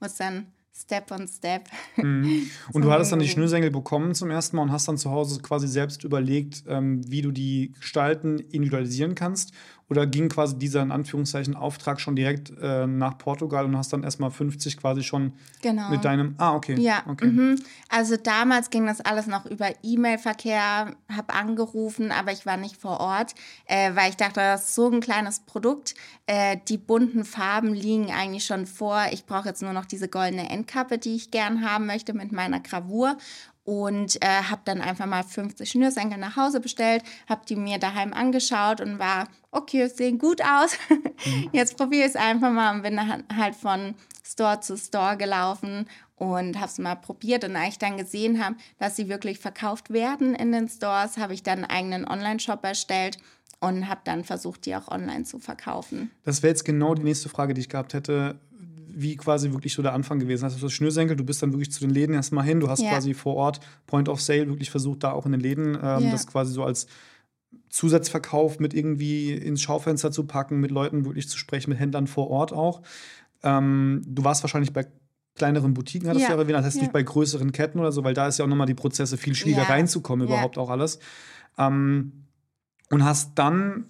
[0.00, 0.46] muss dann
[0.78, 1.68] Step on Step.
[1.96, 2.50] Mhm.
[2.74, 5.40] Und du hattest dann die Schnürsenkel bekommen zum ersten Mal und hast dann zu Hause
[5.40, 9.54] quasi selbst überlegt, ähm, wie du die gestalten, individualisieren kannst.
[9.88, 14.02] Oder ging quasi dieser in Anführungszeichen Auftrag schon direkt äh, nach Portugal und hast dann
[14.02, 15.90] erstmal 50 quasi schon genau.
[15.90, 16.34] mit deinem.
[16.38, 16.74] Ah, okay.
[16.80, 17.26] Ja, okay.
[17.26, 17.62] Mhm.
[17.88, 22.98] also damals ging das alles noch über E-Mail-Verkehr, habe angerufen, aber ich war nicht vor
[22.98, 23.34] Ort,
[23.66, 25.94] äh, weil ich dachte, das ist so ein kleines Produkt.
[26.26, 29.06] Äh, die bunten Farben liegen eigentlich schon vor.
[29.12, 32.58] Ich brauche jetzt nur noch diese goldene Endkappe, die ich gern haben möchte mit meiner
[32.58, 33.16] Gravur
[33.66, 38.12] und äh, habe dann einfach mal 50 Schnürsenkel nach Hause bestellt, habe die mir daheim
[38.12, 40.78] angeschaut und war, okay, es sehen gut aus.
[40.88, 41.50] Mhm.
[41.52, 42.98] Jetzt probiere ich es einfach mal und bin
[43.36, 47.42] halt von Store zu Store gelaufen und habe es mal probiert.
[47.42, 51.34] Und als ich dann gesehen habe, dass sie wirklich verkauft werden in den Stores, habe
[51.34, 53.18] ich dann einen eigenen Online-Shop erstellt
[53.58, 56.12] und habe dann versucht, die auch online zu verkaufen.
[56.22, 58.38] Das wäre jetzt genau die nächste Frage, die ich gehabt hätte
[58.98, 60.44] wie quasi wirklich so der Anfang gewesen.
[60.44, 62.88] Also das Schnürsenkel, du bist dann wirklich zu den Läden erstmal hin, du hast ja.
[62.90, 66.10] quasi vor Ort Point of Sale wirklich versucht, da auch in den Läden ähm, ja.
[66.10, 66.86] das quasi so als
[67.68, 72.30] Zusatzverkauf mit irgendwie ins Schaufenster zu packen, mit Leuten wirklich zu sprechen, mit Händlern vor
[72.30, 72.80] Ort auch.
[73.42, 74.86] Ähm, du warst wahrscheinlich bei
[75.34, 76.28] kleineren Boutiquen, hattest ja.
[76.28, 76.82] du ja erwähnt, das heißt ja.
[76.82, 79.34] nicht bei größeren Ketten oder so, weil da ist ja auch nochmal die Prozesse viel
[79.34, 79.68] schwieriger ja.
[79.68, 80.98] reinzukommen, überhaupt auch alles.
[81.58, 82.24] Ähm,
[82.90, 83.84] und hast dann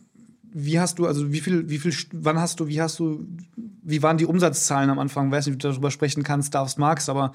[0.52, 4.02] wie hast du, also wie viel, wie viel, wann hast du, wie hast du, wie
[4.02, 5.26] waren die Umsatzzahlen am Anfang?
[5.26, 7.32] Ich weiß nicht, ob du darüber sprechen kannst, darfst, magst, aber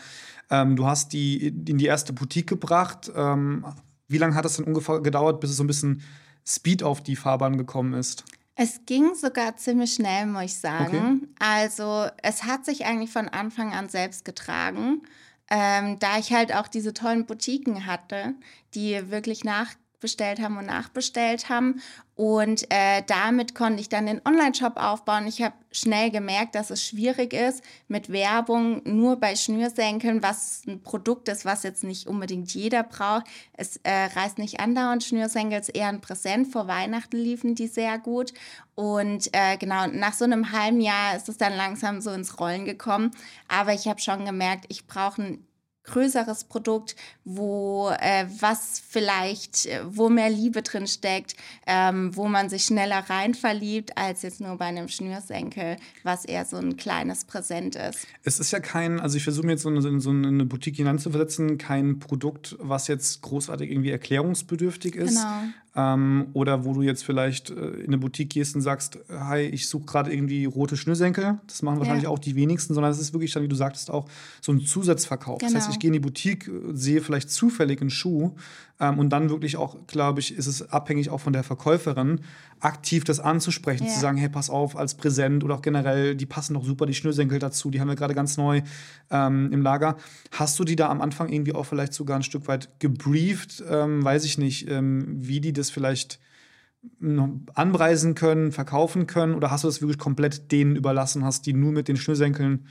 [0.50, 3.12] ähm, du hast die in die erste Boutique gebracht.
[3.16, 3.66] Ähm,
[4.08, 6.02] wie lange hat es denn ungefähr gedauert, bis es so ein bisschen
[6.46, 8.26] Speed auf die Fahrbahn gekommen ist?
[8.56, 11.22] Es ging sogar ziemlich schnell, muss ich sagen.
[11.24, 11.28] Okay.
[11.40, 15.02] Also es hat sich eigentlich von Anfang an selbst getragen.
[15.50, 18.36] Ähm, da ich halt auch diese tollen Boutiquen hatte,
[18.74, 21.82] die wirklich nach bestellt haben und nachbestellt haben.
[22.16, 25.26] Und äh, damit konnte ich dann den Online-Shop aufbauen.
[25.26, 30.84] Ich habe schnell gemerkt, dass es schwierig ist mit Werbung nur bei Schnürsenkeln, was ein
[30.84, 33.26] Produkt ist, was jetzt nicht unbedingt jeder braucht.
[33.54, 36.52] Es äh, reißt nicht andauernd Schnürsenkel, ist eher ein Präsent.
[36.52, 38.34] Vor Weihnachten liefen die sehr gut.
[38.76, 42.66] Und äh, genau, nach so einem halben Jahr ist es dann langsam so ins Rollen
[42.66, 43.12] gekommen.
[43.48, 45.48] Aber ich habe schon gemerkt, ich brauche ein
[45.84, 52.50] größeres Produkt, wo äh, was vielleicht, äh, wo mehr Liebe drin steckt, ähm, wo man
[52.50, 57.26] sich schneller rein verliebt, als jetzt nur bei einem Schnürsenkel, was eher so ein kleines
[57.26, 58.06] Präsent ist.
[58.24, 61.58] Es ist ja kein, also ich versuche mir jetzt so eine, so eine Boutique hineinzuversetzen,
[61.58, 65.16] kein Produkt, was jetzt großartig irgendwie erklärungsbedürftig ist.
[65.16, 65.44] Genau.
[65.74, 69.70] Ähm, oder wo du jetzt vielleicht äh, in eine Boutique gehst und sagst, hi, ich
[69.70, 71.40] suche gerade irgendwie rote Schnürsenkel.
[71.48, 72.10] Das machen wahrscheinlich ja.
[72.10, 74.06] auch die wenigsten, sondern es ist wirklich dann, wie du sagtest, auch
[74.42, 75.40] so ein Zusatzverkauf.
[75.40, 75.50] Genau.
[75.50, 75.74] Das heißt, genau.
[75.74, 78.36] ich gehe in die Boutique, sehe vielleicht zufällig einen Schuh
[78.82, 82.22] ähm, und dann wirklich auch, glaube ich, ist es abhängig auch von der Verkäuferin,
[82.60, 83.94] aktiv das anzusprechen, ja.
[83.94, 86.96] zu sagen, hey, pass auf, als Präsent oder auch generell, die passen doch super, die
[86.96, 88.64] Schnürsenkel dazu, die haben wir gerade ganz neu
[89.12, 89.98] ähm, im Lager.
[90.32, 93.64] Hast du die da am Anfang irgendwie auch vielleicht sogar ein Stück weit gebrieft?
[93.70, 96.20] Ähm, weiß ich nicht, ähm, wie die das vielleicht
[97.54, 99.36] anpreisen können, verkaufen können?
[99.36, 102.66] Oder hast du das wirklich komplett denen überlassen, hast die nur mit den Schnürsenkeln?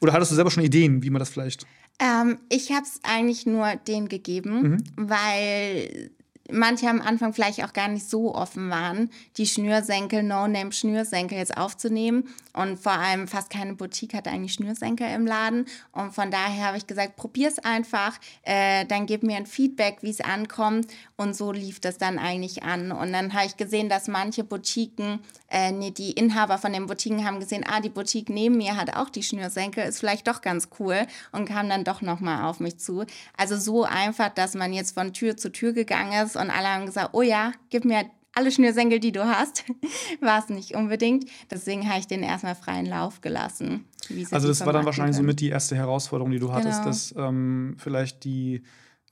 [0.00, 1.66] Oder hattest du selber schon Ideen, wie man das vielleicht?
[2.00, 4.84] Ähm, ich habe es eigentlich nur denen gegeben, mhm.
[4.96, 6.10] weil
[6.52, 12.28] manche am Anfang vielleicht auch gar nicht so offen waren, die Schnürsenkel, No-Name-Schnürsenkel jetzt aufzunehmen.
[12.52, 15.66] Und vor allem fast keine Boutique hat eigentlich Schnürsenkel im Laden.
[15.92, 20.10] Und von daher habe ich gesagt, probier's einfach, äh, dann gib mir ein Feedback, wie
[20.10, 20.86] es ankommt.
[21.20, 22.92] Und so lief das dann eigentlich an.
[22.92, 25.18] Und dann habe ich gesehen, dass manche Boutiquen,
[25.50, 28.96] äh, nee, die Inhaber von den Boutiquen haben gesehen, ah, die Boutique neben mir hat
[28.96, 32.78] auch die Schnürsenkel, ist vielleicht doch ganz cool und kam dann doch nochmal auf mich
[32.78, 33.04] zu.
[33.36, 36.86] Also so einfach, dass man jetzt von Tür zu Tür gegangen ist und alle haben
[36.86, 39.64] gesagt, oh ja, gib mir alle Schnürsenkel, die du hast.
[40.22, 41.26] War es nicht unbedingt.
[41.50, 43.84] Deswegen habe ich den erstmal freien Lauf gelassen.
[44.30, 45.26] Also das war dann wahrscheinlich können.
[45.26, 46.86] somit die erste Herausforderung, die du hattest, genau.
[46.86, 48.62] dass ähm, vielleicht die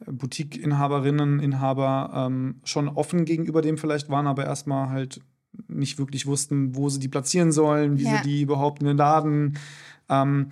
[0.06, 5.20] Boutique-Inhaberinnen, Inhaber ähm, schon offen gegenüber dem vielleicht waren, aber erstmal halt
[5.66, 8.18] nicht wirklich wussten, wo sie die platzieren sollen, wie ja.
[8.18, 9.58] sie die überhaupt in den Laden.
[10.08, 10.50] Ähm,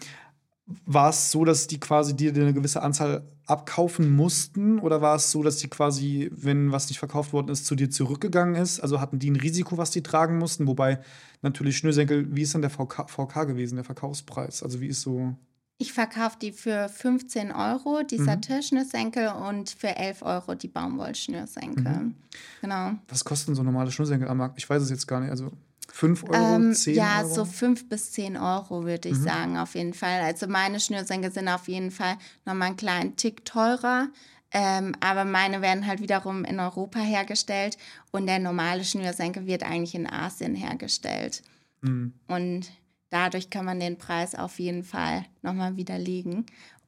[0.84, 4.80] war es so, dass die quasi dir eine gewisse Anzahl abkaufen mussten?
[4.80, 7.88] Oder war es so, dass die quasi, wenn was nicht verkauft worden ist, zu dir
[7.88, 8.80] zurückgegangen ist?
[8.80, 10.66] Also hatten die ein Risiko, was die tragen mussten?
[10.66, 10.98] Wobei
[11.42, 14.62] natürlich Schnürsenkel, wie ist denn der VK, VK gewesen, der Verkaufspreis?
[14.62, 15.36] Also wie ist so.
[15.78, 18.24] Ich verkaufe die für 15 Euro, die mhm.
[18.24, 21.84] Satin-Schnürsenkel, und für 11 Euro die Baumwollschnürsenkel.
[21.84, 22.14] Mhm.
[22.62, 22.92] Genau.
[23.08, 24.58] Was kosten so normale Schnürsenkel am Markt?
[24.58, 25.30] Ich weiß es jetzt gar nicht.
[25.30, 25.52] Also
[25.92, 27.34] 5 Euro, ähm, 10 ja, Euro?
[27.34, 29.22] so 5 bis 10 Euro würde ich mhm.
[29.22, 30.22] sagen, auf jeden Fall.
[30.22, 34.08] Also meine Schnürsenkel sind auf jeden Fall nochmal einen kleinen Tick teurer.
[34.52, 37.76] Ähm, aber meine werden halt wiederum in Europa hergestellt
[38.12, 41.42] und der normale Schnürsenkel wird eigentlich in Asien hergestellt.
[41.82, 42.14] Mhm.
[42.28, 42.70] Und
[43.10, 46.46] dadurch kann man den Preis auf jeden Fall nochmal widerlegen.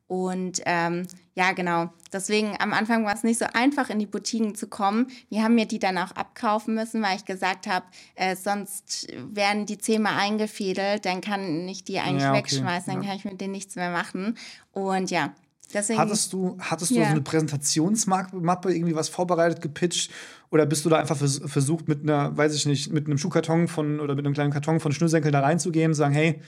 [0.08, 1.90] Und ähm, ja, genau.
[2.12, 5.08] Deswegen am Anfang war es nicht so einfach, in die Boutiquen zu kommen.
[5.30, 9.66] Die haben mir die dann auch abkaufen müssen, weil ich gesagt habe, äh, sonst werden
[9.66, 12.38] die zehnmal eingefädelt, dann kann ich die eigentlich ja, okay.
[12.38, 13.08] wegschmeißen, dann ja.
[13.08, 14.38] kann ich mit denen nichts mehr machen.
[14.72, 15.34] Und ja,
[15.72, 17.04] Deswegen, hattest du, hattest du ja.
[17.04, 20.10] so eine Präsentationsmappe, irgendwie was vorbereitet, gepitcht?
[20.50, 23.68] Oder bist du da einfach vers versucht, mit einer, weiß ich nicht, mit einem Schuhkarton
[23.68, 26.40] von oder mit einem kleinen Karton von Schnürsenkeln da reinzugehen und sagen, hey,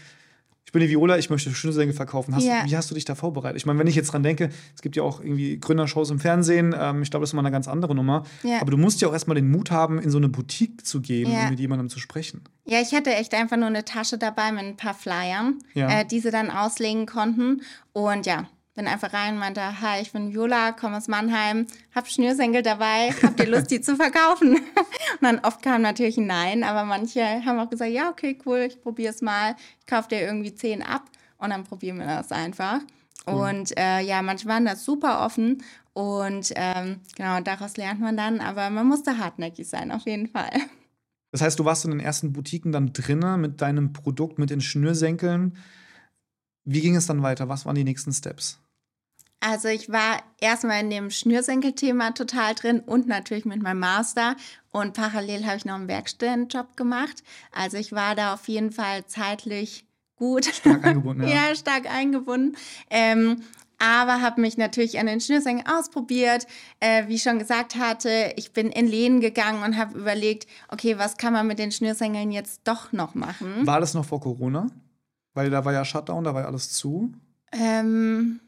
[0.71, 2.33] ich bin die Viola, ich möchte Schnürsenkel verkaufen.
[2.35, 2.63] Hast, ja.
[2.65, 3.57] Wie hast du dich da vorbereitet?
[3.57, 6.75] Ich meine, wenn ich jetzt dran denke, es gibt ja auch irgendwie Gründershows im Fernsehen,
[6.79, 8.25] ähm, ich glaube, das ist mal eine ganz andere Nummer.
[8.45, 8.61] Ja.
[8.61, 11.31] Aber du musst ja auch erstmal den Mut haben, in so eine Boutique zu gehen
[11.31, 11.43] ja.
[11.43, 12.45] und mit jemandem zu sprechen.
[12.67, 16.21] Ja, ich hatte echt einfach nur eine Tasche dabei mit ein paar Flyern, äh, die
[16.21, 17.63] sie dann auslegen konnten.
[17.93, 22.63] Und ja, bin einfach rein, meinte, hi, ich bin Viola, komme aus Mannheim, hab Schnürsenkel
[22.63, 24.55] dabei, habt ihr Lust, die zu verkaufen?
[25.21, 28.61] Und dann oft kam natürlich ein Nein, aber manche haben auch gesagt, ja, okay, cool,
[28.69, 31.05] ich probiere es mal, ich kaufe dir irgendwie zehn ab
[31.39, 32.81] und dann probieren wir das einfach.
[33.27, 33.35] Mhm.
[33.35, 38.41] Und äh, ja, manche waren da super offen und ähm, genau, daraus lernt man dann,
[38.41, 40.51] aber man musste hartnäckig sein, auf jeden Fall.
[41.33, 44.61] Das heißt, du warst in den ersten Boutiquen dann drinnen mit deinem Produkt, mit den
[44.61, 45.57] Schnürsenkeln.
[46.65, 47.49] Wie ging es dann weiter?
[47.49, 48.59] Was waren die nächsten Steps?
[49.41, 54.37] Also ich war erstmal in dem Schnürsenkelthema total drin und natürlich mit meinem Master
[54.71, 57.23] und parallel habe ich noch einen Werkstudentenjob gemacht.
[57.51, 60.45] Also ich war da auf jeden Fall zeitlich gut.
[60.45, 61.49] Stark eingebunden, ja.
[61.49, 62.55] ja, stark eingebunden.
[62.91, 63.43] Ähm,
[63.79, 66.47] aber habe mich natürlich an den Schnürsenkeln ausprobiert.
[66.81, 70.99] Äh, wie ich schon gesagt hatte, ich bin in Läden gegangen und habe überlegt, okay,
[70.99, 73.67] was kann man mit den Schnürsenkeln jetzt doch noch machen?
[73.67, 74.67] War das noch vor Corona?
[75.41, 77.15] Weil da war ja Shutdown, da war ja alles zu.
[77.51, 78.41] Ähm,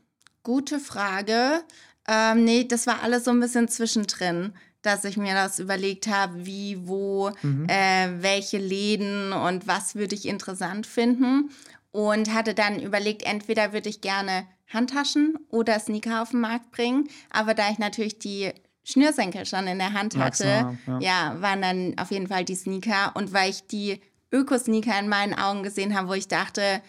[0.42, 1.62] Gute Frage.
[2.06, 4.52] Ähm, nee, das war alles so ein bisschen zwischendrin,
[4.82, 7.66] dass ich mir das überlegt habe, wie, wo, mhm.
[7.66, 11.50] äh, welche Läden und was würde ich interessant finden.
[11.92, 17.08] Und hatte dann überlegt, entweder würde ich gerne Handtaschen oder Sneaker auf den Markt bringen.
[17.30, 18.52] Aber da ich natürlich die
[18.84, 20.98] Schnürsenkel schon in der Hand hatte, ja.
[20.98, 23.12] ja, waren dann auf jeden Fall die Sneaker.
[23.14, 23.98] Und weil ich die
[24.32, 26.82] Öko-Sneaker in meinen Augen gesehen habe, wo ich dachte,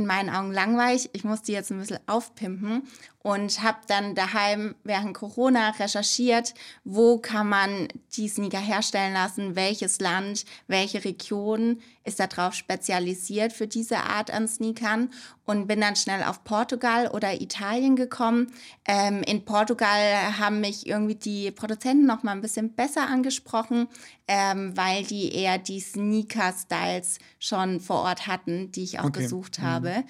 [0.00, 1.10] in meinen Augen langweilig.
[1.12, 2.88] Ich musste jetzt ein bisschen aufpimpen
[3.22, 10.00] und habe dann daheim während Corona recherchiert, wo kann man die Sneaker herstellen lassen, welches
[10.00, 15.10] Land, welche Region ist darauf spezialisiert für diese Art an Sneakern
[15.50, 18.52] und bin dann schnell auf Portugal oder Italien gekommen.
[18.86, 23.88] Ähm, in Portugal haben mich irgendwie die Produzenten noch mal ein bisschen besser angesprochen,
[24.28, 29.22] ähm, weil die eher die Sneaker-Styles schon vor Ort hatten, die ich auch okay.
[29.22, 29.62] gesucht mhm.
[29.64, 30.04] habe.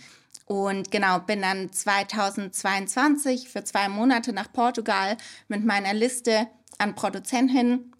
[0.45, 5.17] Und genau, bin dann 2022 für zwei Monate nach Portugal
[5.49, 7.95] mit meiner Liste an Produzenten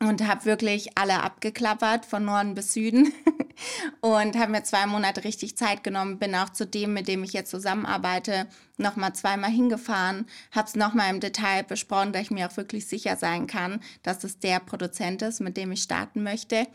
[0.00, 3.12] und habe wirklich alle abgeklappert von Norden bis Süden
[4.00, 6.18] und habe mir zwei Monate richtig Zeit genommen.
[6.18, 11.10] Bin auch zu dem, mit dem ich jetzt zusammenarbeite, nochmal zweimal hingefahren, habe es nochmal
[11.10, 15.22] im Detail besprochen, dass ich mir auch wirklich sicher sein kann, dass es der Produzent
[15.22, 16.68] ist, mit dem ich starten möchte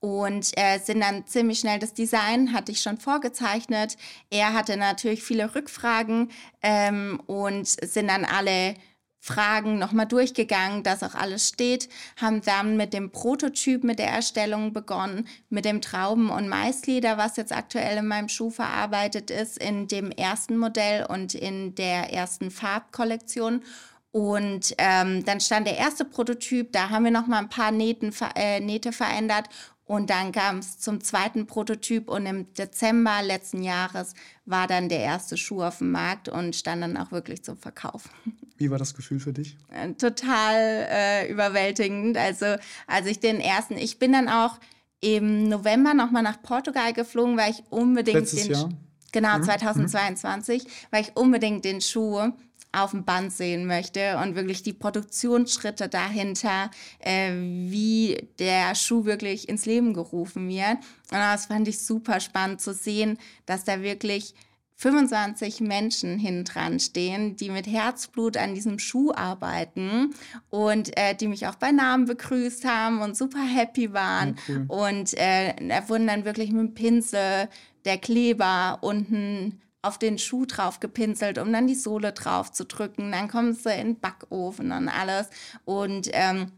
[0.00, 3.96] und äh, sind dann ziemlich schnell das Design hatte ich schon vorgezeichnet.
[4.30, 6.30] Er hatte natürlich viele Rückfragen
[6.62, 8.74] ähm, und sind dann alle
[9.20, 14.72] Fragen nochmal durchgegangen, dass auch alles steht, haben dann mit dem Prototyp, mit der Erstellung
[14.72, 19.88] begonnen, mit dem Trauben- und Maisleder, was jetzt aktuell in meinem Schuh verarbeitet ist, in
[19.88, 23.62] dem ersten Modell und in der ersten Farbkollektion.
[24.10, 28.14] Und ähm, dann stand der erste Prototyp, da haben wir noch mal ein paar Nähten,
[28.36, 29.48] äh, Nähte verändert
[29.88, 34.12] und dann kam es zum zweiten Prototyp und im Dezember letzten Jahres
[34.44, 38.10] war dann der erste Schuh auf dem Markt und stand dann auch wirklich zum Verkauf.
[38.58, 39.56] Wie war das Gefühl für dich?
[39.70, 42.18] Äh, total äh, überwältigend.
[42.18, 44.60] Also als ich den ersten, ich bin dann auch
[45.00, 48.68] im November nochmal nach Portugal geflogen, weil ich unbedingt Letztes den Jahr?
[49.12, 50.68] Genau, 2022, mhm.
[50.90, 52.30] weil ich unbedingt den Schuh
[52.72, 59.48] auf dem Band sehen möchte und wirklich die Produktionsschritte dahinter, äh, wie der Schuh wirklich
[59.48, 60.76] ins Leben gerufen wird.
[61.10, 64.34] Und das fand ich super spannend zu sehen, dass da wirklich
[64.78, 70.14] 25 Menschen hin dran stehen, die mit Herzblut an diesem Schuh arbeiten
[70.50, 74.38] und äh, die mich auch bei Namen begrüßt haben und super happy waren.
[74.48, 74.66] Cool.
[74.68, 77.48] Und äh, da wurden dann wirklich mit dem Pinsel
[77.84, 83.12] der Kleber unten auf den Schuh drauf gepinselt, um dann die Sohle drauf zu drücken.
[83.12, 85.28] Dann kommen sie in den Backofen und alles.
[85.64, 86.52] Und ähm,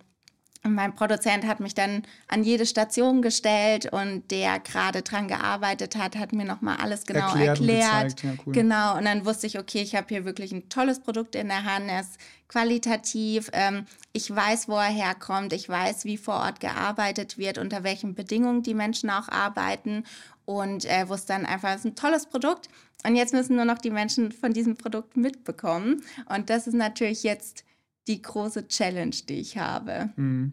[0.62, 6.16] mein Produzent hat mich dann an jede Station gestellt und der gerade dran gearbeitet hat,
[6.16, 7.58] hat mir nochmal alles genau erklärt.
[7.60, 8.22] erklärt.
[8.22, 8.52] Ja, cool.
[8.52, 11.64] Genau, und dann wusste ich, okay, ich habe hier wirklich ein tolles Produkt in der
[11.64, 16.60] Hand, es ist qualitativ, ähm, ich weiß, wo er herkommt, ich weiß, wie vor Ort
[16.60, 20.04] gearbeitet wird, unter welchen Bedingungen die Menschen auch arbeiten
[20.44, 22.68] und äh, wusste dann einfach, es ist ein tolles Produkt
[23.06, 27.22] und jetzt müssen nur noch die Menschen von diesem Produkt mitbekommen und das ist natürlich
[27.22, 27.64] jetzt
[28.08, 30.10] die große Challenge, die ich habe.
[30.16, 30.52] Mhm.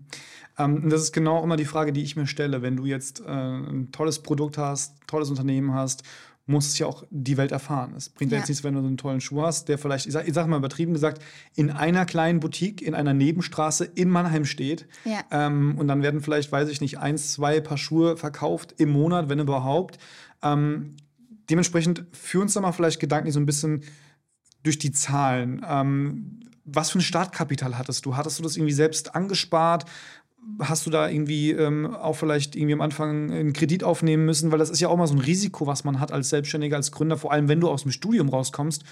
[0.58, 2.62] Ähm, das ist genau immer die Frage, die ich mir stelle.
[2.62, 6.04] Wenn du jetzt äh, ein tolles Produkt hast, tolles Unternehmen hast,
[6.48, 7.94] muss es ja auch die Welt erfahren.
[7.96, 8.38] Es bringt ja.
[8.38, 10.48] jetzt nichts, wenn du so einen tollen Schuh hast, der vielleicht, ich sag, ich sag
[10.48, 11.22] mal übertrieben gesagt,
[11.56, 14.88] in einer kleinen Boutique, in einer Nebenstraße in Mannheim steht.
[15.04, 15.20] Ja.
[15.30, 19.28] Ähm, und dann werden vielleicht, weiß ich nicht, eins, zwei Paar Schuhe verkauft im Monat,
[19.28, 20.00] wenn überhaupt.
[20.42, 20.96] Ähm,
[21.50, 23.84] dementsprechend führ uns da mal vielleicht gedanklich so ein bisschen
[24.64, 25.66] durch die Zahlen.
[25.68, 28.18] Ähm, was für ein Startkapital hattest du?
[28.18, 29.86] Hattest du das irgendwie selbst angespart?
[30.60, 34.52] Hast du da irgendwie ähm, auch vielleicht irgendwie am Anfang einen Kredit aufnehmen müssen?
[34.52, 36.92] Weil das ist ja auch mal so ein Risiko, was man hat als Selbstständiger, als
[36.92, 38.84] Gründer, vor allem wenn du aus dem Studium rauskommst,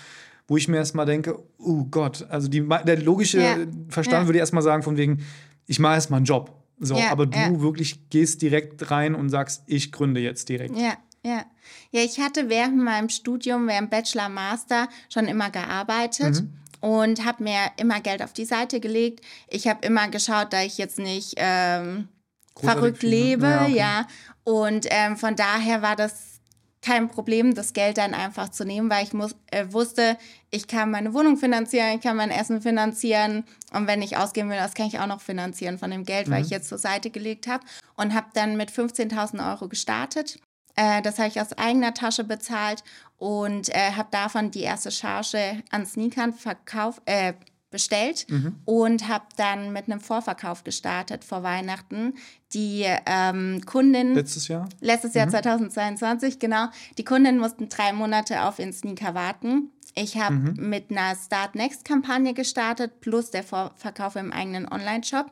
[0.47, 3.57] wo ich mir erstmal denke, oh Gott, also die, der logische ja.
[3.89, 4.27] Verstand ja.
[4.27, 5.23] würde erstmal sagen, von wegen,
[5.65, 6.61] ich mache erstmal einen Job.
[6.77, 10.77] So, ja, aber du wirklich gehst direkt rein und sagst, ich gründe jetzt direkt.
[10.77, 11.45] Ja, ja.
[11.91, 16.41] Ja, ich hatte während meinem Studium, während Bachelor, Master schon immer gearbeitet.
[16.41, 19.25] Mhm und habe mir immer Geld auf die Seite gelegt.
[19.47, 22.09] Ich habe immer geschaut, da ich jetzt nicht ähm,
[22.59, 23.75] verrückt lebe, ja, okay.
[23.75, 24.07] ja.
[24.43, 26.35] Und ähm, von daher war das
[26.83, 30.15] kein Problem, das Geld dann einfach zu nehmen, weil ich muss, äh, wusste,
[30.51, 34.57] ich kann meine Wohnung finanzieren, ich kann mein Essen finanzieren und wenn ich ausgehen will,
[34.57, 36.33] das kann ich auch noch finanzieren von dem Geld, mhm.
[36.33, 40.37] weil ich jetzt zur Seite gelegt habe und habe dann mit 15.000 Euro gestartet
[40.75, 42.83] äh, das habe ich aus eigener Tasche bezahlt
[43.17, 47.33] und äh, habe davon die erste Charge an Sneakern verkauft, äh,
[47.71, 48.55] bestellt mhm.
[48.63, 52.13] und habe dann mit einem Vorverkauf gestartet vor Weihnachten.
[52.53, 54.13] Die ähm, Kundin.
[54.13, 54.69] Letztes Jahr?
[54.79, 55.31] Letztes Jahr mhm.
[55.31, 56.67] 2022, genau.
[56.97, 59.71] Die Kunden mussten drei Monate auf ihren Sneaker warten.
[59.93, 60.69] Ich habe mhm.
[60.69, 65.29] mit einer Start Next Kampagne gestartet, plus der Vorverkauf im eigenen Online-Shop.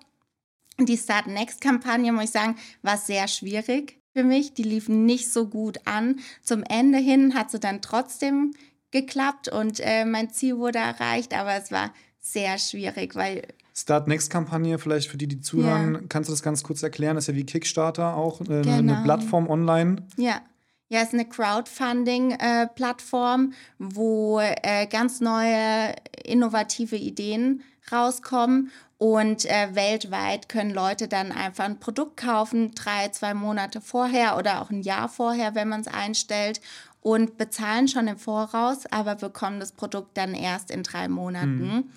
[0.80, 4.54] Die Start Next Kampagne, muss ich sagen, war sehr schwierig für mich.
[4.54, 6.20] Die liefen nicht so gut an.
[6.42, 8.54] Zum Ende hin hat sie dann trotzdem
[8.92, 13.42] geklappt und äh, mein Ziel wurde erreicht, aber es war sehr schwierig, weil
[13.76, 16.02] Start Next Kampagne, vielleicht für die, die zuhören, ja.
[16.08, 17.16] kannst du das ganz kurz erklären?
[17.16, 18.78] Das ist ja wie Kickstarter auch, äh, genau.
[18.78, 20.06] eine Plattform online.
[20.16, 20.44] Ja.
[20.90, 28.70] Ja, es ist eine Crowdfunding-Plattform, äh, wo äh, ganz neue, innovative Ideen rauskommen
[29.04, 34.62] und äh, weltweit können Leute dann einfach ein Produkt kaufen, drei, zwei Monate vorher oder
[34.62, 36.62] auch ein Jahr vorher, wenn man es einstellt.
[37.02, 41.68] und bezahlen schon im Voraus, aber bekommen das Produkt dann erst in drei Monaten.
[41.68, 41.90] Mhm.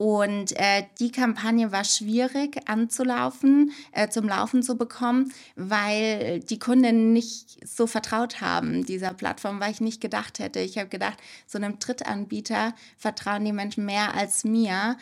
[0.00, 7.12] Und äh, die Kampagne war schwierig anzulaufen, äh, zum Laufen zu bekommen, weil die Kunden
[7.12, 10.60] nicht so vertraut haben dieser Plattform, weil ich nicht gedacht hätte.
[10.60, 14.96] Ich habe gedacht, so einem Drittanbieter vertrauen die Menschen mehr als mir.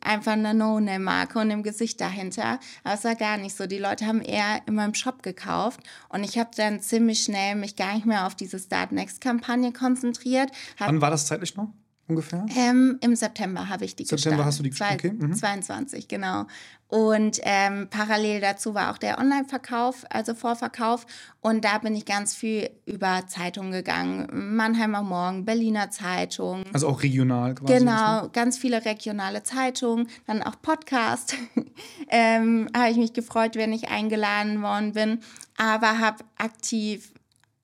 [0.00, 2.60] Einfach eine No-Name-Marke und im Gesicht dahinter.
[2.84, 3.66] Aber es war gar nicht so.
[3.66, 5.80] Die Leute haben eher in meinem Shop gekauft.
[6.08, 10.52] Und ich habe dann ziemlich schnell mich gar nicht mehr auf diese Start Next-Kampagne konzentriert.
[10.78, 11.72] Wann war das zeitlich noch?
[12.10, 12.44] Ungefähr?
[12.56, 14.46] Ähm, Im September habe ich die September gestartet.
[14.46, 15.12] hast du die gestartet?
[15.14, 15.26] Okay.
[15.26, 15.34] Mhm.
[15.34, 16.46] 22, genau.
[16.90, 21.06] Und ähm, parallel dazu war auch der Online-Verkauf, also Vorverkauf.
[21.40, 24.26] Und da bin ich ganz viel über Zeitungen gegangen.
[24.56, 26.64] Mannheimer Morgen, Berliner Zeitung.
[26.72, 27.74] Also auch regional quasi.
[27.74, 30.08] Genau, ganz viele regionale Zeitungen.
[30.26, 31.36] Dann auch Podcast.
[32.08, 35.20] ähm, habe ich mich gefreut, wenn ich eingeladen worden bin.
[35.56, 37.12] Aber habe aktiv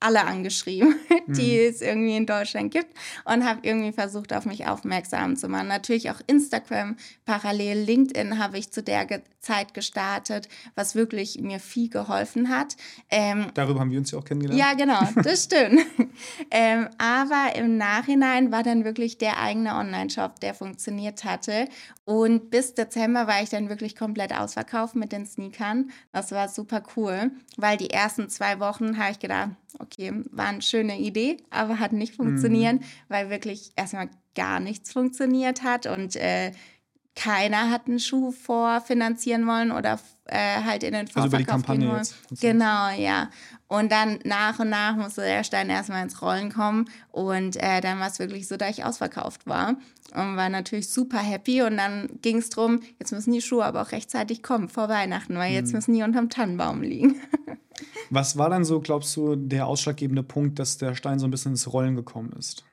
[0.00, 0.94] alle angeschrieben,
[1.26, 1.68] die mhm.
[1.68, 2.94] es irgendwie in Deutschland gibt
[3.24, 5.68] und habe irgendwie versucht, auf mich aufmerksam zu machen.
[5.68, 9.06] Natürlich auch Instagram, parallel LinkedIn habe ich zu der
[9.40, 12.76] Zeit gestartet, was wirklich mir viel geholfen hat.
[13.10, 14.60] Ähm, Darüber haben wir uns ja auch kennengelernt.
[14.60, 15.80] Ja, genau, das stimmt.
[16.50, 21.68] ähm, aber im Nachhinein war dann wirklich der eigene Online-Shop, der funktioniert hatte.
[22.04, 25.90] Und bis Dezember war ich dann wirklich komplett ausverkauft mit den Sneakern.
[26.12, 30.62] Das war super cool, weil die ersten zwei Wochen habe ich gedacht, okay, war eine
[30.62, 32.84] schöne Idee, aber hat nicht funktioniert, mhm.
[33.08, 36.52] weil wirklich erstmal gar nichts funktioniert hat und äh,
[37.16, 41.44] keiner hat einen Schuh vorfinanzieren wollen oder äh, halt in den Vorverkauf also über die
[41.44, 41.98] Kampagne wollen.
[42.30, 42.40] Jetzt.
[42.40, 43.30] Genau, ja.
[43.68, 47.98] Und dann nach und nach musste der Stein erstmal ins Rollen kommen und äh, dann
[47.98, 49.76] war es wirklich so, dass ich ausverkauft war
[50.14, 53.82] und war natürlich super happy und dann ging es darum, jetzt müssen die Schuhe aber
[53.82, 55.76] auch rechtzeitig kommen vor Weihnachten, weil jetzt mhm.
[55.76, 57.16] müssen die unterm Tannenbaum liegen.
[58.10, 61.52] Was war dann so, glaubst du, der ausschlaggebende Punkt, dass der Stein so ein bisschen
[61.52, 62.64] ins Rollen gekommen ist?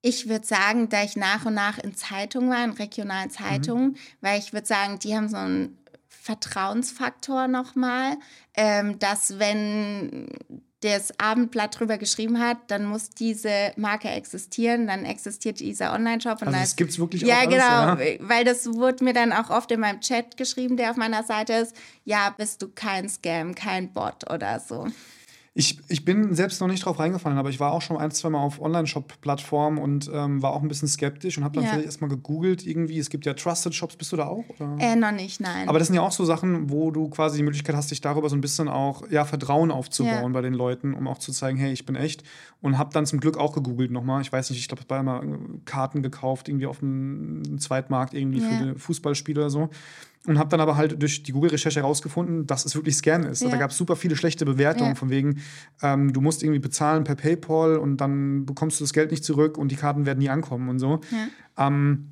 [0.00, 3.96] Ich würde sagen, da ich nach und nach in Zeitungen war, in regionalen Zeitungen, mhm.
[4.20, 5.78] weil ich würde sagen, die haben so einen
[6.08, 8.16] Vertrauensfaktor nochmal,
[8.54, 10.28] ähm, dass wenn
[10.80, 16.40] das Abendblatt drüber geschrieben hat, dann muss diese Marke existieren, dann existiert dieser Online-Shop.
[16.40, 18.16] Also das gibt es wirklich ja, auch Ja, genau, ja?
[18.20, 21.54] weil das wurde mir dann auch oft in meinem Chat geschrieben, der auf meiner Seite
[21.54, 21.74] ist,
[22.04, 24.86] ja, bist du kein Scam, kein Bot oder so.
[25.58, 28.30] Ich, ich bin selbst noch nicht drauf reingefallen, aber ich war auch schon ein, zwei
[28.30, 31.70] Mal auf Online-Shop-Plattformen und ähm, war auch ein bisschen skeptisch und habe dann ja.
[31.70, 32.96] vielleicht erstmal gegoogelt irgendwie.
[32.96, 34.44] Es gibt ja Trusted Shops, bist du da auch?
[34.50, 34.76] Oder?
[34.78, 35.68] Äh, noch nicht, nein.
[35.68, 38.28] Aber das sind ja auch so Sachen, wo du quasi die Möglichkeit hast, dich darüber
[38.28, 40.28] so ein bisschen auch ja, Vertrauen aufzubauen ja.
[40.28, 42.22] bei den Leuten, um auch zu zeigen, hey, ich bin echt.
[42.60, 44.22] Und habe dann zum Glück auch gegoogelt nochmal.
[44.22, 48.42] Ich weiß nicht, ich glaube, ich habe mal Karten gekauft, irgendwie auf dem Zweitmarkt, irgendwie
[48.42, 48.48] ja.
[48.48, 49.70] für Fußballspiele oder so
[50.26, 53.42] und habe dann aber halt durch die Google-Recherche herausgefunden, dass es wirklich Scam ist.
[53.42, 53.48] Ja.
[53.48, 54.94] Da gab es super viele schlechte Bewertungen, ja.
[54.94, 55.40] von wegen,
[55.82, 59.56] ähm, du musst irgendwie bezahlen per PayPal und dann bekommst du das Geld nicht zurück
[59.56, 61.00] und die Karten werden nie ankommen und so.
[61.10, 61.66] Ja.
[61.66, 62.10] Ähm,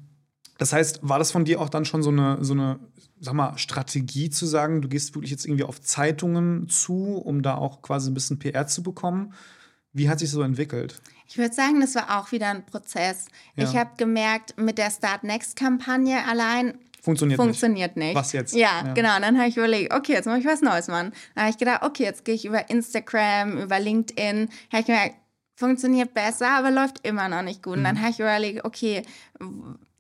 [0.59, 2.79] das heißt, war das von dir auch dann schon so eine, so eine,
[3.21, 7.57] sag mal, Strategie zu sagen, du gehst wirklich jetzt irgendwie auf Zeitungen zu, um da
[7.57, 9.35] auch quasi ein bisschen PR zu bekommen?
[9.93, 11.01] Wie hat sich so entwickelt?
[11.29, 13.27] Ich würde sagen, das war auch wieder ein Prozess.
[13.57, 13.65] Ja.
[13.65, 18.07] Ich habe gemerkt, mit der Start Next-Kampagne allein Funktioniert, Funktioniert nicht.
[18.09, 18.17] nicht.
[18.17, 18.53] Was jetzt?
[18.53, 18.93] Ja, ja.
[18.93, 19.17] genau.
[19.21, 21.13] dann habe ich überlegt, okay, jetzt mache ich was Neues, Mann.
[21.37, 24.49] Dann habe ich gedacht, okay, jetzt gehe ich über Instagram, über LinkedIn.
[24.73, 25.15] Habe ich gemerkt,
[25.55, 27.77] funktioniert besser, aber läuft immer noch nicht gut.
[27.77, 28.01] Und dann mhm.
[28.01, 29.03] habe ich überlegt, okay,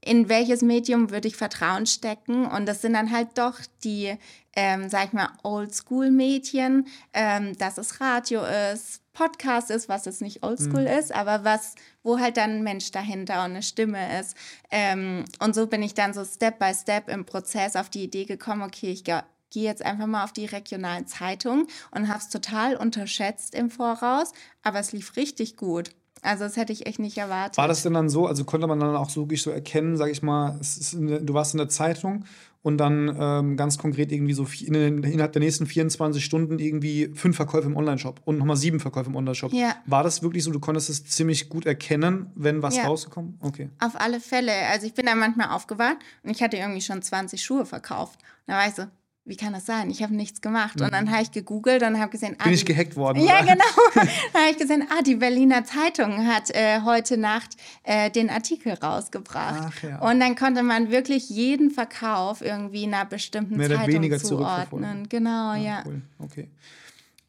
[0.06, 2.46] in welches Medium würde ich Vertrauen stecken?
[2.46, 4.16] Und das sind dann halt doch die,
[4.54, 8.42] ähm, sag ich mal, Oldschool-Medien, ähm, dass es Radio
[8.72, 10.98] ist, Podcast ist, was jetzt nicht oldschool mhm.
[10.98, 14.36] ist, aber was, wo halt dann ein Mensch dahinter und eine Stimme ist.
[14.70, 18.26] Ähm, und so bin ich dann so Step by Step im Prozess auf die Idee
[18.26, 22.76] gekommen, okay, ich gehe jetzt einfach mal auf die regionalen Zeitungen und habe es total
[22.76, 24.32] unterschätzt im Voraus,
[24.62, 25.90] aber es lief richtig gut.
[26.26, 27.56] Also das hätte ich echt nicht erwartet.
[27.56, 30.10] War das denn dann so, also konnte man dann auch so wirklich so erkennen, sage
[30.10, 32.24] ich mal, du warst in der Zeitung
[32.62, 34.74] und dann ähm, ganz konkret irgendwie so in
[35.04, 39.14] innerhalb der nächsten 24 Stunden irgendwie fünf Verkäufe im Onlineshop und nochmal sieben Verkäufe im
[39.14, 39.52] Onlineshop.
[39.52, 39.76] Ja.
[39.86, 42.86] War das wirklich so, du konntest es ziemlich gut erkennen, wenn was ja.
[42.86, 43.38] rausgekommen?
[43.40, 43.70] Okay.
[43.78, 44.52] Auf alle Fälle.
[44.72, 48.18] Also ich bin da manchmal aufgewacht und ich hatte irgendwie schon 20 Schuhe verkauft.
[48.46, 48.82] Und da war ich so,
[49.26, 49.90] wie kann das sein?
[49.90, 50.80] Ich habe nichts gemacht.
[50.80, 51.10] Und dann mhm.
[51.10, 53.18] habe ich gegoogelt und habe gesehen, ah, bin ich gehackt worden?
[53.24, 53.54] Ja, oder?
[53.54, 53.64] genau.
[53.94, 58.74] dann habe ich gesehen, ah, die Berliner Zeitung hat äh, heute Nacht äh, den Artikel
[58.74, 59.64] rausgebracht.
[59.66, 59.98] Ach, ja.
[59.98, 65.08] Und dann konnte man wirklich jeden Verkauf irgendwie einer bestimmten Mehr Zeitung weniger zuordnen.
[65.08, 65.60] Genau, ja.
[65.60, 65.82] ja.
[65.84, 66.02] Cool.
[66.20, 66.48] Okay.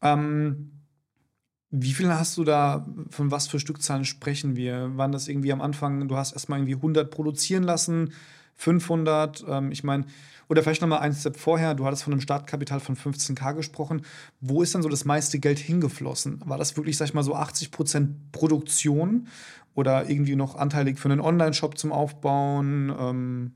[0.04, 0.72] Ähm,
[1.72, 4.96] wie viel hast du da, von was für Stückzahlen sprechen wir?
[4.98, 8.14] Waren das irgendwie am Anfang, du hast erstmal irgendwie 100 produzieren lassen?
[8.56, 9.46] 500.
[9.48, 10.06] Ähm, ich meine,
[10.50, 14.04] oder vielleicht noch mal ein Step vorher, du hattest von einem Startkapital von 15k gesprochen.
[14.40, 16.42] Wo ist dann so das meiste Geld hingeflossen?
[16.46, 19.28] War das wirklich, sag ich mal, so 80 Prozent Produktion
[19.76, 22.96] oder irgendwie noch anteilig für einen Online-Shop zum Aufbauen?
[22.98, 23.52] Ähm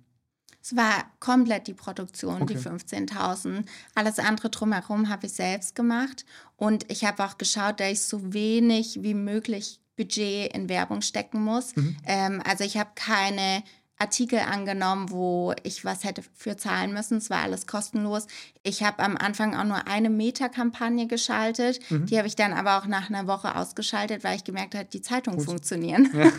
[0.63, 2.53] es war komplett die Produktion, okay.
[2.53, 3.65] die 15.000.
[3.95, 6.23] Alles andere drumherum habe ich selbst gemacht.
[6.55, 11.43] Und ich habe auch geschaut, dass ich so wenig wie möglich Budget in Werbung stecken
[11.43, 11.75] muss.
[11.75, 11.97] Mhm.
[12.05, 13.63] Ähm, also ich habe keine
[14.01, 17.19] Artikel angenommen, wo ich was hätte für zahlen müssen.
[17.19, 18.25] Es war alles kostenlos.
[18.63, 21.79] Ich habe am Anfang auch nur eine Meta-Kampagne geschaltet.
[21.91, 22.07] Mhm.
[22.07, 25.01] Die habe ich dann aber auch nach einer Woche ausgeschaltet, weil ich gemerkt habe, die
[25.01, 25.45] Zeitungen Gut.
[25.45, 26.09] funktionieren.
[26.13, 26.31] Ja.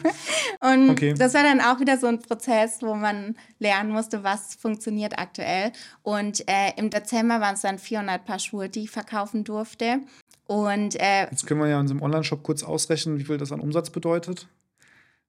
[0.72, 1.14] Und okay.
[1.14, 5.72] das war dann auch wieder so ein Prozess, wo man lernen musste, was funktioniert aktuell.
[6.02, 10.00] Und äh, im Dezember waren es dann 400 Paar Schuhe, die ich verkaufen durfte.
[10.46, 13.60] Und äh, jetzt können wir ja in unserem Online-Shop kurz ausrechnen, wie viel das an
[13.60, 14.48] Umsatz bedeutet.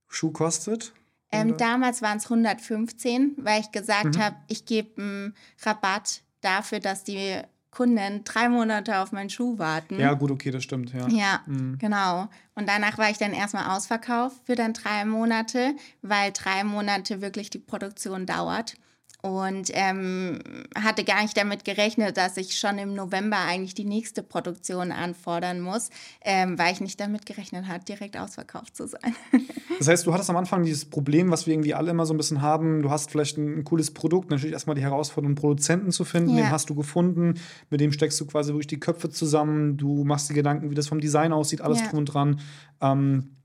[0.08, 0.94] Schuh kostet.
[1.34, 4.22] Ähm, damals waren es 115, weil ich gesagt mhm.
[4.22, 7.40] habe, ich gebe einen Rabatt dafür, dass die
[7.72, 10.00] Kunden drei Monate auf meinen Schuh warten.
[10.00, 11.08] Ja, gut, okay, das stimmt, ja.
[11.08, 11.78] Ja, mhm.
[11.80, 12.28] genau.
[12.54, 17.50] Und danach war ich dann erstmal ausverkauft für dann drei Monate, weil drei Monate wirklich
[17.50, 18.76] die Produktion dauert
[19.24, 20.40] und ähm,
[20.76, 25.62] hatte gar nicht damit gerechnet, dass ich schon im November eigentlich die nächste Produktion anfordern
[25.62, 25.92] muss,
[26.26, 29.16] ähm, weil ich nicht damit gerechnet habe, direkt ausverkauft zu sein.
[29.80, 32.18] das heißt, du hattest am Anfang dieses Problem, was wir irgendwie alle immer so ein
[32.18, 32.82] bisschen haben.
[32.82, 36.32] Du hast vielleicht ein, ein cooles Produkt, natürlich erstmal die Herausforderung, einen Produzenten zu finden.
[36.32, 36.44] Ja.
[36.44, 37.36] Den hast du gefunden,
[37.70, 39.78] mit dem steckst du quasi wirklich die Köpfe zusammen.
[39.78, 41.88] Du machst dir Gedanken, wie das vom Design aussieht, alles ja.
[41.88, 42.42] drum und dran.
[42.82, 43.38] Ähm,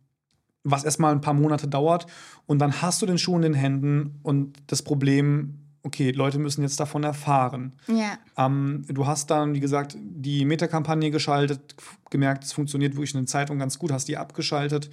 [0.64, 2.06] was erstmal ein paar Monate dauert.
[2.46, 6.62] Und dann hast du den Schuh in den Händen und das Problem okay, Leute müssen
[6.62, 7.72] jetzt davon erfahren.
[7.86, 8.18] Ja.
[8.36, 11.74] Ähm, du hast dann, wie gesagt, die Meta-Kampagne geschaltet,
[12.10, 14.90] gemerkt, es funktioniert wirklich in den Zeitungen ganz gut, hast die abgeschaltet.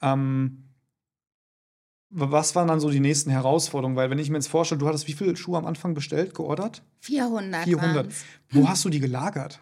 [0.00, 0.64] Ähm,
[2.10, 3.96] was waren dann so die nächsten Herausforderungen?
[3.96, 6.82] Weil, wenn ich mir jetzt vorstelle, du hattest wie viele Schuhe am Anfang bestellt, geordert?
[7.00, 7.64] 400.
[7.64, 7.96] 400.
[7.96, 8.24] Waren's.
[8.50, 9.60] Wo hast du die gelagert?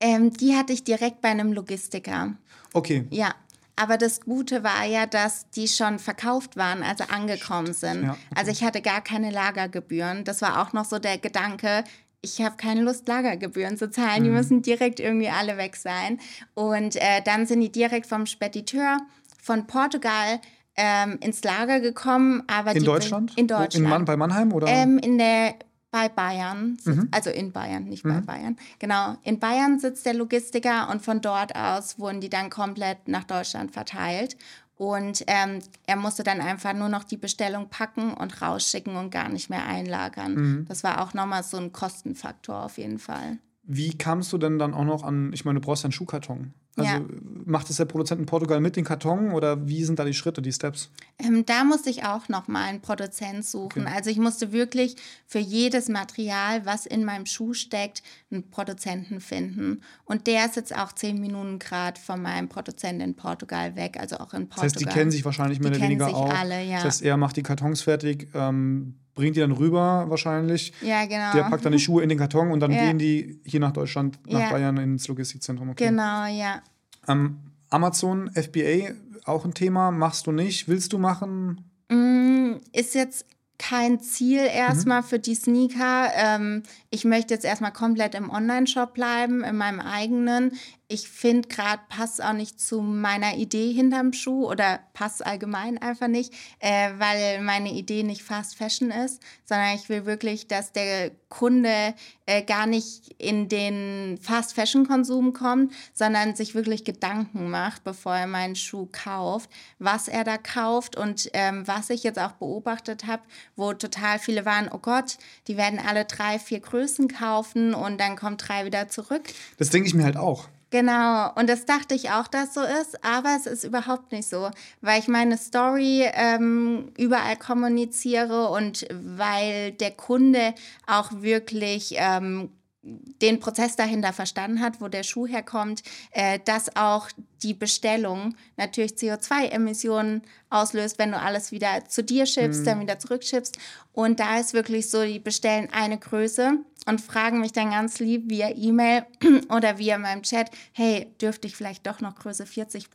[0.00, 2.34] Ähm, die hatte ich direkt bei einem Logistiker.
[2.74, 3.06] Okay.
[3.10, 3.34] Ja.
[3.76, 8.04] Aber das Gute war ja, dass die schon verkauft waren, also angekommen sind.
[8.04, 8.16] Ja.
[8.34, 10.24] Also ich hatte gar keine Lagergebühren.
[10.24, 11.84] Das war auch noch so der Gedanke,
[12.24, 14.22] ich habe keine Lust, Lagergebühren zu zahlen.
[14.22, 14.24] Mhm.
[14.24, 16.18] Die müssen direkt irgendwie alle weg sein.
[16.54, 18.98] Und äh, dann sind die direkt vom Spediteur
[19.42, 20.40] von Portugal
[20.76, 22.42] ähm, ins Lager gekommen.
[22.46, 23.36] Aber in Deutschland?
[23.36, 23.74] In Deutschland.
[23.74, 24.52] In Mann, bei Mannheim?
[24.52, 24.66] Oder?
[24.66, 25.54] Ähm, in der
[25.94, 27.06] bei Bayern, mhm.
[27.12, 28.08] also in Bayern, nicht mhm.
[28.08, 28.56] bei Bayern.
[28.80, 33.22] Genau, in Bayern sitzt der Logistiker und von dort aus wurden die dann komplett nach
[33.22, 34.36] Deutschland verteilt.
[34.76, 39.28] Und ähm, er musste dann einfach nur noch die Bestellung packen und rausschicken und gar
[39.28, 40.34] nicht mehr einlagern.
[40.34, 40.64] Mhm.
[40.66, 43.38] Das war auch nochmal so ein Kostenfaktor auf jeden Fall.
[43.62, 46.54] Wie kamst du denn dann auch noch an, ich meine, du brauchst einen Schuhkarton.
[46.76, 47.04] Also ja.
[47.44, 50.42] macht es der Produzent in Portugal mit den Karton oder wie sind da die Schritte,
[50.42, 50.90] die Steps?
[51.18, 53.82] Ähm, da musste ich auch noch mal einen Produzent suchen.
[53.82, 53.92] Okay.
[53.94, 54.96] Also ich musste wirklich
[55.26, 59.82] für jedes Material, was in meinem Schuh steckt, einen Produzenten finden.
[60.04, 64.16] Und der ist jetzt auch zehn Minuten Grad von meinem Produzenten in Portugal weg, also
[64.16, 64.54] auch in Portugal.
[64.54, 66.34] Das heißt, die kennen sich wahrscheinlich mehr oder weniger auch.
[66.34, 66.76] Alle, ja.
[66.76, 70.72] Das heißt, er macht die Kartons fertig, ähm, bringt die dann rüber wahrscheinlich.
[70.80, 71.32] Ja, genau.
[71.32, 72.86] Der packt dann die Schuhe in den Karton und dann ja.
[72.86, 74.50] gehen die hier nach Deutschland, nach ja.
[74.50, 75.70] Bayern ins Logistikzentrum.
[75.70, 75.88] Okay.
[75.88, 76.62] Genau, ja.
[77.08, 77.38] Ähm,
[77.70, 78.94] Amazon FBA
[79.24, 81.64] auch ein Thema, machst du nicht, willst du machen?
[81.88, 83.26] Mm, ist jetzt
[83.58, 85.06] kein Ziel erstmal mhm.
[85.06, 86.10] für die Sneaker.
[86.14, 90.52] Ähm, ich möchte jetzt erstmal komplett im Online-Shop bleiben, in meinem eigenen
[90.94, 96.06] ich finde gerade passt auch nicht zu meiner Idee hinterm Schuh oder passt allgemein einfach
[96.06, 101.10] nicht, äh, weil meine Idee nicht Fast Fashion ist, sondern ich will wirklich, dass der
[101.28, 101.94] Kunde
[102.26, 108.14] äh, gar nicht in den Fast Fashion Konsum kommt, sondern sich wirklich Gedanken macht, bevor
[108.14, 113.06] er meinen Schuh kauft, was er da kauft und ähm, was ich jetzt auch beobachtet
[113.06, 113.24] habe,
[113.56, 115.18] wo total viele waren, oh Gott,
[115.48, 119.24] die werden alle drei, vier Größen kaufen und dann kommt drei wieder zurück.
[119.58, 120.48] Das denke ich mir halt auch.
[120.70, 124.50] Genau, und das dachte ich auch, dass so ist, aber es ist überhaupt nicht so,
[124.80, 130.54] weil ich meine Story ähm, überall kommuniziere und weil der Kunde
[130.86, 132.50] auch wirklich ähm,
[132.82, 137.08] den Prozess dahinter verstanden hat, wo der Schuh herkommt, äh, dass auch
[137.44, 142.64] die Bestellung natürlich CO2-Emissionen auslöst, wenn du alles wieder zu dir schippst, mhm.
[142.64, 143.58] dann wieder zurückschippst.
[143.92, 148.28] Und da ist wirklich so, die bestellen eine Größe und fragen mich dann ganz lieb
[148.28, 149.06] via E-Mail
[149.50, 152.88] oder via meinem Chat, hey, dürfte ich vielleicht doch noch Größe 40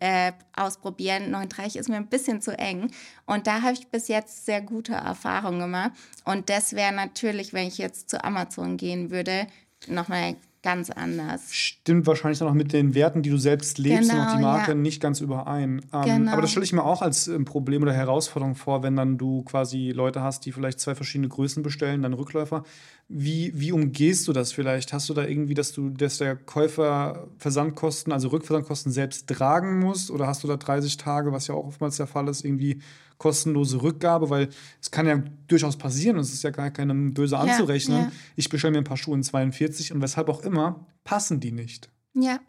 [0.00, 1.30] äh, ausprobieren?
[1.30, 2.90] 39 ist mir ein bisschen zu eng.
[3.26, 5.92] Und da habe ich bis jetzt sehr gute Erfahrungen gemacht.
[6.24, 9.46] Und das wäre natürlich, wenn ich jetzt zu Amazon gehen würde,
[9.86, 11.52] nochmal ganz anders.
[11.52, 14.42] Stimmt wahrscheinlich dann auch mit den Werten, die du selbst lebst genau, und auch die
[14.42, 14.74] Marke ja.
[14.76, 15.80] nicht ganz überein.
[15.92, 16.32] Ähm, genau.
[16.32, 19.42] Aber das stelle ich mir auch als ähm, Problem oder Herausforderung vor, wenn dann du
[19.42, 22.64] quasi Leute hast, die vielleicht zwei verschiedene Größen bestellen, dann Rückläufer.
[23.08, 24.92] Wie, wie umgehst du das vielleicht?
[24.92, 30.10] Hast du da irgendwie, dass du, dass der Käufer Versandkosten, also Rückversandkosten selbst tragen muss?
[30.10, 32.80] Oder hast du da 30 Tage, was ja auch oftmals der Fall ist, irgendwie
[33.18, 34.30] kostenlose Rückgabe?
[34.30, 34.48] Weil
[34.80, 37.98] es kann ja durchaus passieren, es ist ja gar keinem böse anzurechnen.
[37.98, 38.12] Ja, ja.
[38.36, 41.90] Ich bestelle mir ein paar Schuhe in 42 und weshalb auch immer, passen die nicht.
[42.14, 42.40] Ja.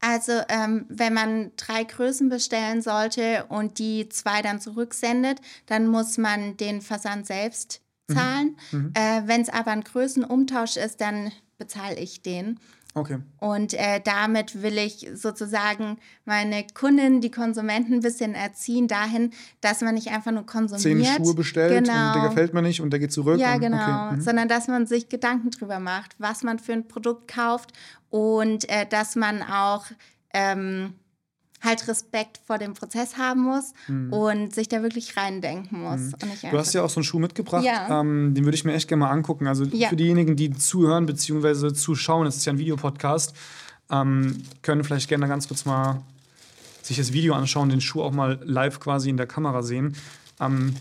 [0.00, 6.18] Also ähm, wenn man drei Größen bestellen sollte und die zwei dann zurücksendet, dann muss
[6.18, 7.80] man den Versand selbst
[8.10, 8.14] Mhm.
[8.14, 8.56] zahlen.
[8.72, 8.92] Mhm.
[8.94, 12.58] Äh, Wenn es aber ein Größenumtausch ist, dann bezahle ich den.
[12.98, 13.18] Okay.
[13.38, 19.80] Und äh, damit will ich sozusagen meine Kunden, die Konsumenten ein bisschen erziehen dahin, dass
[19.80, 21.06] man nicht einfach nur konsumiert.
[21.06, 22.08] Zehn Schuhe bestellt genau.
[22.08, 23.38] und der gefällt mir nicht und der geht zurück.
[23.38, 24.06] Ja, und, genau.
[24.06, 24.16] Okay.
[24.16, 24.20] Mhm.
[24.20, 27.72] Sondern dass man sich Gedanken drüber macht, was man für ein Produkt kauft
[28.10, 29.86] und äh, dass man auch
[30.32, 30.94] ähm,
[31.62, 34.12] halt Respekt vor dem Prozess haben muss mhm.
[34.12, 36.00] und sich da wirklich reindenken muss.
[36.00, 36.50] Mhm.
[36.50, 38.00] du hast ja auch so einen Schuh mitgebracht, ja.
[38.00, 39.46] ähm, den würde ich mir echt gerne mal angucken.
[39.46, 39.88] Also ja.
[39.88, 41.72] für diejenigen, die zuhören bzw.
[41.72, 43.34] zuschauen, es ist ja ein Videopodcast,
[43.90, 46.02] ähm, können vielleicht gerne ganz kurz mal
[46.82, 49.96] sich das Video anschauen, den Schuh auch mal live quasi in der Kamera sehen.
[50.40, 50.74] Ähm,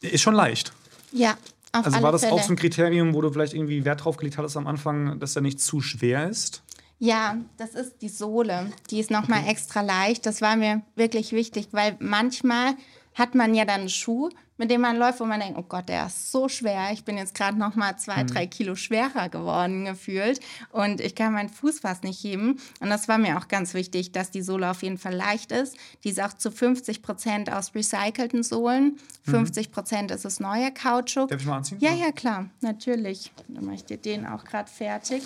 [0.00, 0.72] ist schon leicht.
[1.12, 1.36] Ja.
[1.72, 2.32] Auf also war das Fälle.
[2.32, 5.36] auch so ein Kriterium, wo du vielleicht irgendwie Wert drauf gelegt hattest am Anfang, dass
[5.36, 6.62] er nicht zu schwer ist?
[6.98, 8.72] Ja, das ist die Sohle.
[8.90, 9.50] Die ist nochmal okay.
[9.50, 10.26] extra leicht.
[10.26, 12.74] Das war mir wirklich wichtig, weil manchmal
[13.14, 15.88] hat man ja dann einen Schuh, mit dem man läuft, wo man denkt, oh Gott,
[15.88, 16.90] der ist so schwer.
[16.92, 18.28] Ich bin jetzt gerade noch mal zwei, mhm.
[18.28, 20.40] drei Kilo schwerer geworden gefühlt
[20.70, 22.60] und ich kann meinen Fuß fast nicht heben.
[22.80, 25.76] Und das war mir auch ganz wichtig, dass die Sohle auf jeden Fall leicht ist.
[26.04, 28.98] Die ist auch zu 50 Prozent aus recycelten Sohlen.
[29.26, 29.30] Mhm.
[29.30, 31.28] 50 Prozent ist es neuer Kautschuk.
[31.28, 31.78] Darf ich mal anziehen?
[31.80, 33.32] Ja, ja, klar, natürlich.
[33.48, 35.22] Dann mache ich dir den auch gerade fertig.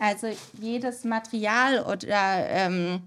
[0.00, 0.28] Also
[0.60, 3.02] jedes Material oder ähm,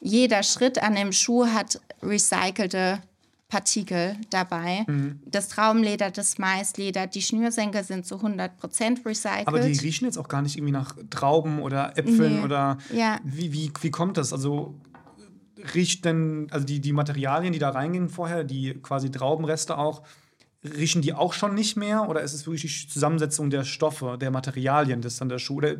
[0.00, 3.00] jeder Schritt an dem Schuh hat recycelte
[3.48, 4.84] Partikel dabei.
[4.86, 5.20] Mhm.
[5.26, 9.48] Das Traumleder, das Maisleder, die Schnürsenkel sind zu 100% recycelt.
[9.48, 12.44] Aber die riechen jetzt auch gar nicht irgendwie nach Trauben oder Äpfeln nee.
[12.44, 13.18] oder ja.
[13.24, 14.32] wie, wie, wie kommt das?
[14.32, 14.74] Also
[15.74, 20.02] riecht denn, also die, die Materialien, die da reingehen vorher, die quasi Traubenreste auch,
[20.62, 22.08] riechen die auch schon nicht mehr?
[22.08, 25.56] Oder ist es wirklich die Zusammensetzung der Stoffe, der Materialien, das dann der Schuh?
[25.56, 25.76] Oder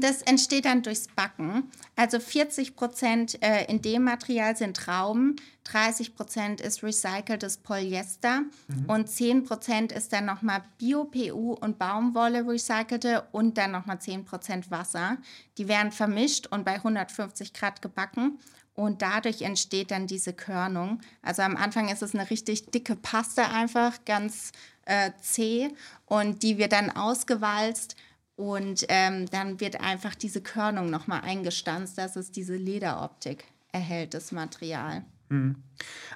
[0.00, 1.70] das entsteht dann durchs Backen.
[1.96, 8.84] Also 40 Prozent äh, in dem Material sind Trauben, 30 Prozent ist recyceltes Polyester mhm.
[8.88, 14.70] und 10 Prozent ist dann nochmal Bio-PU und Baumwolle recycelte und dann nochmal 10 Prozent
[14.70, 15.18] Wasser.
[15.58, 18.38] Die werden vermischt und bei 150 Grad gebacken.
[18.74, 21.00] Und dadurch entsteht dann diese Körnung.
[21.20, 24.52] Also am Anfang ist es eine richtig dicke Paste einfach, ganz
[24.86, 25.74] äh, zäh.
[26.06, 27.96] Und die wird dann ausgewalzt
[28.36, 34.32] und ähm, dann wird einfach diese Körnung nochmal eingestanzt, dass es diese Lederoptik erhält, das
[34.32, 35.04] Material.
[35.28, 35.56] Mhm.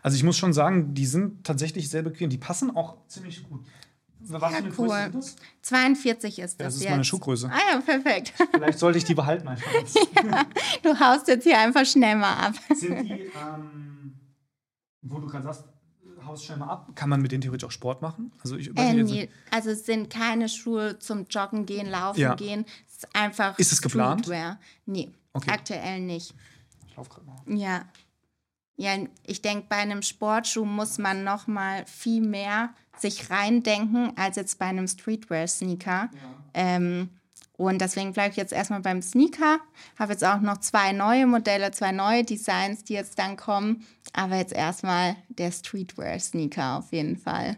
[0.03, 2.31] Also ich muss schon sagen, die sind tatsächlich sehr bequem.
[2.31, 3.64] Die passen auch ziemlich gut.
[4.29, 4.89] Was ja, cool.
[4.89, 5.37] Größe ist das?
[5.62, 6.59] 42 ist das.
[6.59, 6.91] Ja, das ist jetzt.
[6.91, 7.51] meine Schuhgröße.
[7.53, 8.33] Ah ja, perfekt.
[8.51, 9.71] Vielleicht sollte ich die behalten einfach.
[10.25, 10.45] ja,
[10.83, 12.55] du haust jetzt hier einfach schnell mal ab.
[12.75, 14.14] Sind die, ähm,
[15.03, 15.64] wo du gerade sagst,
[16.27, 16.91] haust ab.
[16.95, 18.33] Kann man mit denen theoretisch auch Sport machen?
[18.43, 19.29] Also, ich, äh, nee.
[19.51, 22.35] also es sind keine Schuhe zum Joggen gehen, Laufen ja.
[22.35, 22.64] gehen.
[22.89, 23.59] Es ist einfach.
[23.59, 24.22] Ist es geplant?
[24.22, 24.59] Streetwear.
[24.87, 25.51] Nee, okay.
[25.51, 26.35] aktuell nicht.
[26.89, 27.59] Ich laufe gerade mal.
[27.59, 27.85] Ja.
[28.79, 34.37] Ja, ich denke, bei einem Sportschuh muss man noch mal viel mehr sich reindenken als
[34.37, 36.11] jetzt bei einem Streetwear-Sneaker.
[36.12, 36.35] Ja.
[36.53, 37.11] Ähm,
[37.57, 39.59] und deswegen bleibe ich jetzt erstmal beim Sneaker.
[39.99, 43.87] Habe jetzt auch noch zwei neue Modelle, zwei neue Designs, die jetzt dann kommen.
[44.13, 47.57] Aber jetzt erstmal der Streetwear-Sneaker auf jeden Fall.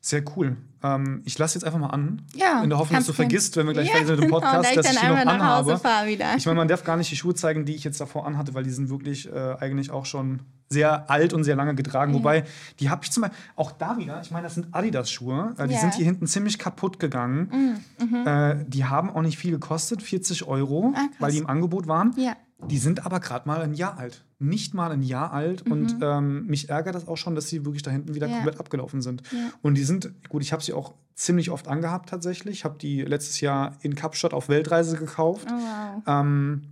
[0.00, 0.56] Sehr cool.
[0.82, 2.22] Ähm, ich lasse jetzt einfach mal an.
[2.34, 2.62] Ja.
[2.62, 4.40] In der Hoffnung, dass du vergisst, wenn wir gleich ja, fertig sind mit dem genau,
[4.40, 5.80] Podcast, dass ich, ich die noch anhabe.
[6.06, 6.36] Wieder.
[6.36, 8.62] Ich meine, man darf gar nicht die Schuhe zeigen, die ich jetzt davor anhatte, weil
[8.62, 12.12] die sind wirklich äh, eigentlich auch schon sehr alt und sehr lange getragen.
[12.12, 12.18] Ja.
[12.18, 12.44] Wobei,
[12.78, 15.54] die habe ich zum Beispiel, auch da wieder, ich meine, das sind Adidas-Schuhe.
[15.58, 15.80] Äh, die ja.
[15.80, 17.80] sind hier hinten ziemlich kaputt gegangen.
[17.98, 18.06] Mhm.
[18.06, 18.26] Mhm.
[18.26, 22.14] Äh, die haben auch nicht viel gekostet, 40 Euro, ah, weil die im Angebot waren.
[22.16, 22.36] Ja.
[22.66, 24.24] Die sind aber gerade mal ein Jahr alt.
[24.40, 25.64] Nicht mal ein Jahr alt.
[25.66, 25.72] Mhm.
[25.72, 28.34] Und ähm, mich ärgert das auch schon, dass sie wirklich da hinten wieder ja.
[28.34, 29.22] komplett abgelaufen sind.
[29.30, 29.52] Ja.
[29.62, 32.58] Und die sind, gut, ich habe sie auch ziemlich oft angehabt tatsächlich.
[32.58, 35.46] Ich habe die letztes Jahr in Kapstadt auf Weltreise gekauft.
[35.50, 36.02] Oh, wow.
[36.06, 36.62] ähm,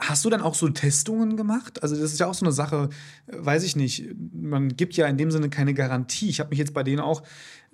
[0.00, 1.82] Hast du dann auch so Testungen gemacht?
[1.82, 2.88] Also, das ist ja auch so eine Sache,
[3.26, 4.08] weiß ich nicht.
[4.32, 6.30] Man gibt ja in dem Sinne keine Garantie.
[6.30, 7.22] Ich habe mich jetzt bei denen auch,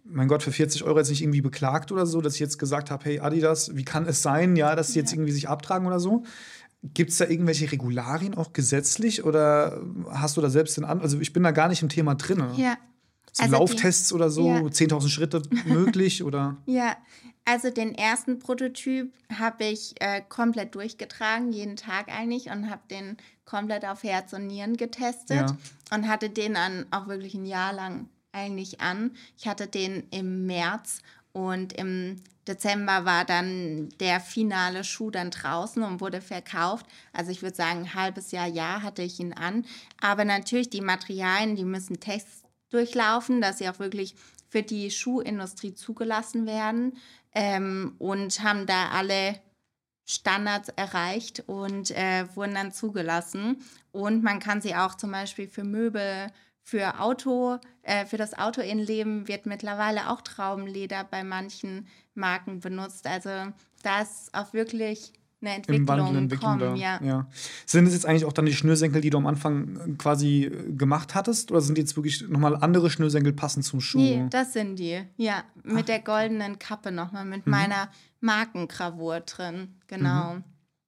[0.02, 2.90] mein Gott, für 40 Euro jetzt nicht irgendwie beklagt oder so, dass ich jetzt gesagt
[2.90, 6.00] habe: Hey, Adidas, wie kann es sein, ja, dass sie jetzt irgendwie sich abtragen oder
[6.00, 6.24] so?
[6.94, 9.80] Gibt es da irgendwelche Regularien auch gesetzlich oder
[10.10, 12.44] hast du da selbst den An Also ich bin da gar nicht im Thema drin.
[12.56, 12.76] Ja.
[13.32, 14.60] so also Lauftests die, oder so, ja.
[14.60, 16.56] 10.000 Schritte möglich oder?
[16.66, 16.96] Ja,
[17.44, 23.16] also den ersten Prototyp habe ich äh, komplett durchgetragen, jeden Tag eigentlich, und habe den
[23.44, 25.56] komplett auf Herz und Nieren getestet ja.
[25.94, 29.12] und hatte den dann auch wirklich ein Jahr lang eigentlich an.
[29.38, 30.98] Ich hatte den im März
[31.32, 32.16] und im
[32.46, 36.86] Dezember war dann der finale Schuh dann draußen und wurde verkauft.
[37.12, 39.64] Also ich würde sagen, ein halbes Jahr, Jahr hatte ich ihn an.
[40.00, 44.14] Aber natürlich die Materialien, die müssen Tests durchlaufen, dass sie auch wirklich
[44.48, 46.96] für die Schuhindustrie zugelassen werden
[47.34, 49.40] ähm, und haben da alle
[50.08, 53.58] Standards erreicht und äh, wurden dann zugelassen.
[53.90, 56.28] Und man kann sie auch zum Beispiel für Möbel,
[56.66, 61.86] für Auto, äh, für das Autoinnenleben wird mittlerweile auch Traubenleder bei manchen
[62.16, 63.06] Marken benutzt.
[63.06, 63.30] Also
[63.84, 67.00] da ist auch wirklich eine Entwicklung, Im Wandel, Entwicklung kommen, ja.
[67.04, 67.28] ja.
[67.66, 70.72] Sind es jetzt eigentlich auch dann die Schnürsenkel, die du am Anfang äh, quasi äh,
[70.72, 71.52] gemacht hattest?
[71.52, 73.98] Oder sind die jetzt wirklich nochmal andere Schnürsenkel passend zum Schuh?
[73.98, 75.04] Nee, das sind die.
[75.16, 75.86] Ja, mit Ach.
[75.86, 77.50] der goldenen Kappe nochmal, mit mhm.
[77.52, 77.90] meiner
[78.20, 79.76] Markengravur drin.
[79.86, 80.34] Genau.
[80.34, 80.44] Mhm.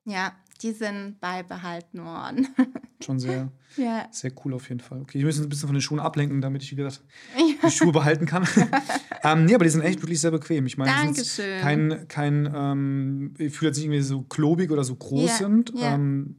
[0.07, 0.33] Ja,
[0.63, 2.49] die sind beibehalten worden.
[3.05, 4.09] Schon sehr, ja.
[4.11, 5.01] sehr cool auf jeden Fall.
[5.03, 7.03] Okay, ich muss ein bisschen von den Schuhen ablenken, damit ich, wie gesagt,
[7.37, 8.47] die Schuhe behalten kann.
[9.23, 10.67] ähm, nee, aber die sind echt wirklich sehr bequem.
[10.67, 11.61] Ich meine, Dankeschön.
[11.61, 15.37] kein, kein ähm, ich fühle jetzt nicht irgendwie so klobig oder so groß ja.
[15.37, 15.73] sind.
[15.77, 15.95] Ja.
[15.95, 16.37] Ähm,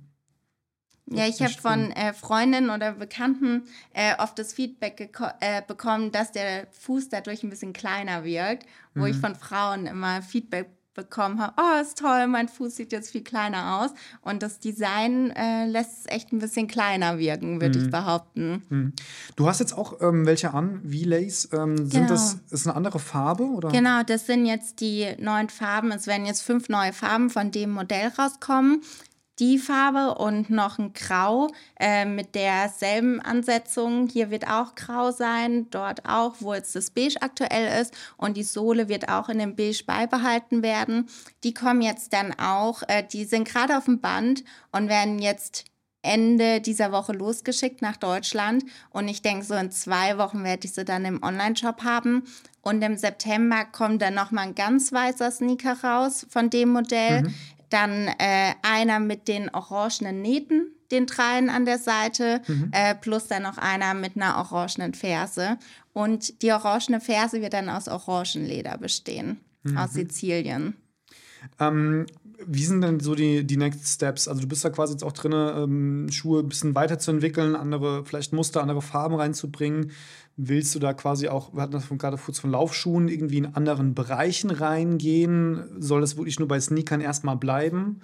[1.12, 3.64] ja, ich habe von äh, Freundinnen oder Bekannten
[3.94, 9.02] äh, oft das Feedback äh, bekommen, dass der Fuß dadurch ein bisschen kleiner wirkt, wo
[9.02, 9.08] mhm.
[9.08, 13.24] ich von Frauen immer Feedback bekommen habe, oh, ist toll, mein Fuß sieht jetzt viel
[13.24, 13.92] kleiner aus.
[14.22, 17.86] Und das Design äh, lässt es echt ein bisschen kleiner wirken, würde mhm.
[17.86, 18.64] ich behaupten.
[18.70, 18.94] Mhm.
[19.36, 21.50] Du hast jetzt auch ähm, welche an, V-Lace.
[21.54, 22.08] Ähm, sind genau.
[22.08, 23.44] das ist eine andere Farbe?
[23.44, 23.70] Oder?
[23.70, 25.92] Genau, das sind jetzt die neuen Farben.
[25.92, 28.82] Es werden jetzt fünf neue Farben von dem Modell rauskommen
[29.40, 31.48] die Farbe und noch ein Grau
[31.80, 34.08] äh, mit derselben Ansetzung.
[34.08, 37.94] Hier wird auch Grau sein, dort auch, wo jetzt das Beige aktuell ist.
[38.18, 41.08] Und die Sohle wird auch in dem Beige beibehalten werden.
[41.44, 45.66] Die kommen jetzt dann auch, äh, die sind gerade auf dem Band und werden jetzt
[46.02, 48.64] Ende dieser Woche losgeschickt nach Deutschland.
[48.90, 52.24] Und ich denke, so in zwei Wochen werde ich sie dann im Online-Shop haben.
[52.62, 57.24] Und im September kommt dann nochmal ein ganz weißer Sneaker raus von dem Modell.
[57.24, 57.36] Mhm.
[57.70, 62.72] Dann äh, einer mit den orangenen Nähten, den dreien an der Seite, mhm.
[62.72, 65.58] äh, plus dann noch einer mit einer orangenen Ferse.
[65.94, 69.78] Und die orangene Ferse wird dann aus Orangenleder bestehen, mhm.
[69.78, 70.76] aus Sizilien.
[71.60, 72.06] Ähm,
[72.46, 74.28] wie sind denn so die, die Next Steps?
[74.28, 78.34] Also du bist da quasi jetzt auch drin, ähm, Schuhe ein bisschen weiterzuentwickeln, andere vielleicht
[78.34, 79.92] Muster, andere Farben reinzubringen.
[80.38, 83.94] Willst du da quasi auch, wir hatten das gerade kurz von Laufschuhen, irgendwie in anderen
[83.94, 85.64] Bereichen reingehen?
[85.80, 88.02] Soll das wirklich nur bei Sneakern erstmal bleiben?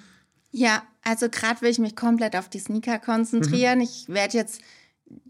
[0.51, 3.79] Ja, also gerade will ich mich komplett auf die Sneaker konzentrieren.
[3.79, 3.83] Mhm.
[3.83, 4.61] Ich werde jetzt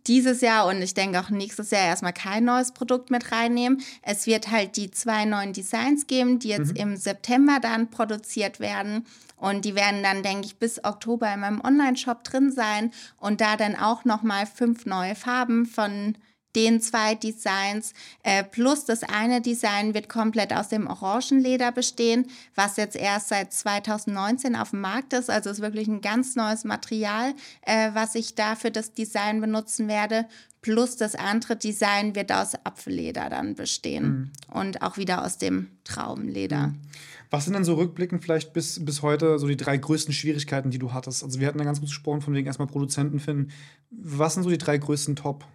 [0.07, 3.81] dieses Jahr und ich denke auch nächstes Jahr erstmal kein neues Produkt mit reinnehmen.
[4.01, 6.79] Es wird halt die zwei neuen Designs geben, die jetzt mhm.
[6.79, 9.05] im September dann produziert werden.
[9.37, 13.57] Und die werden dann, denke ich, bis Oktober in meinem Online-Shop drin sein und da
[13.57, 16.17] dann auch nochmal fünf neue Farben von
[16.55, 17.93] den zwei Designs.
[18.23, 23.53] Äh, plus das eine Design wird komplett aus dem Orangenleder bestehen, was jetzt erst seit
[23.53, 25.29] 2019 auf dem Markt ist.
[25.29, 29.87] Also ist wirklich ein ganz neues Material, äh, was ich da für das Design benutzen
[29.87, 30.25] werde.
[30.61, 34.57] Plus das andere Design wird aus Apfelleder dann bestehen mhm.
[34.57, 36.67] und auch wieder aus dem Traubenleder.
[36.67, 36.81] Mhm.
[37.29, 40.79] Was sind denn so rückblickend vielleicht bis, bis heute so die drei größten Schwierigkeiten, die
[40.79, 41.23] du hattest?
[41.23, 43.51] Also wir hatten ja ganz gut gesprochen von wegen erstmal Produzenten finden.
[43.91, 45.45] Was sind so die drei größten Top?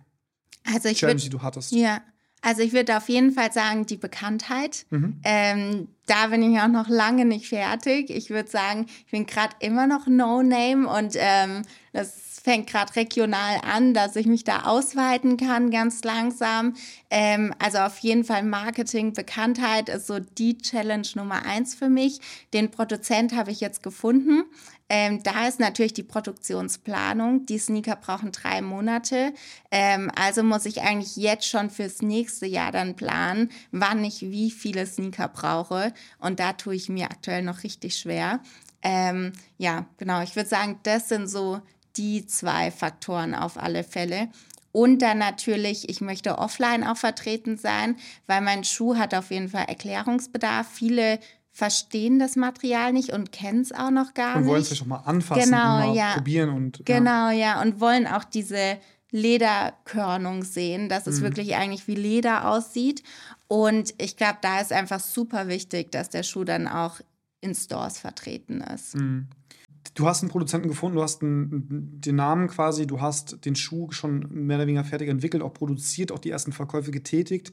[0.64, 1.72] Also ich Challenge, würd, die du hattest?
[1.72, 2.00] Ja,
[2.42, 4.86] also ich würde auf jeden Fall sagen, die Bekanntheit.
[4.90, 5.20] Mhm.
[5.24, 8.10] Ähm, da bin ich auch noch lange nicht fertig.
[8.10, 13.60] Ich würde sagen, ich bin gerade immer noch No-Name und ähm, das fängt gerade regional
[13.62, 16.74] an, dass ich mich da ausweiten kann, ganz langsam.
[17.10, 22.20] Ähm, also auf jeden Fall Marketing, Bekanntheit ist so die Challenge Nummer eins für mich.
[22.54, 24.44] Den Produzent habe ich jetzt gefunden.
[24.92, 27.46] Ähm, da ist natürlich die Produktionsplanung.
[27.46, 29.32] Die Sneaker brauchen drei Monate.
[29.70, 34.50] Ähm, also muss ich eigentlich jetzt schon fürs nächste Jahr dann planen, wann ich wie
[34.50, 35.94] viele Sneaker brauche.
[36.18, 38.40] Und da tue ich mir aktuell noch richtig schwer.
[38.82, 40.22] Ähm, ja, genau.
[40.22, 41.60] Ich würde sagen, das sind so
[41.96, 44.28] die zwei Faktoren auf alle Fälle.
[44.72, 49.48] Und dann natürlich, ich möchte offline auch vertreten sein, weil mein Schuh hat auf jeden
[49.48, 50.68] Fall Erklärungsbedarf.
[50.68, 51.20] Viele
[51.52, 54.48] verstehen das Material nicht und kennen es auch noch gar und nicht.
[54.48, 56.14] Und wollen es schon mal anfassen, genau, mal ja.
[56.14, 56.82] probieren und.
[56.84, 57.60] Genau, ja.
[57.60, 58.78] Und wollen auch diese
[59.10, 61.24] Lederkörnung sehen, dass es mhm.
[61.24, 63.02] wirklich eigentlich wie Leder aussieht.
[63.48, 67.00] Und ich glaube, da ist einfach super wichtig, dass der Schuh dann auch
[67.40, 68.94] in Stores vertreten ist.
[68.94, 69.26] Mhm.
[69.94, 73.90] du hast einen Produzenten gefunden, du hast einen, den Namen quasi, du hast den Schuh
[73.90, 77.52] schon mehr oder weniger fertig entwickelt, auch produziert, auch die ersten Verkäufe getätigt.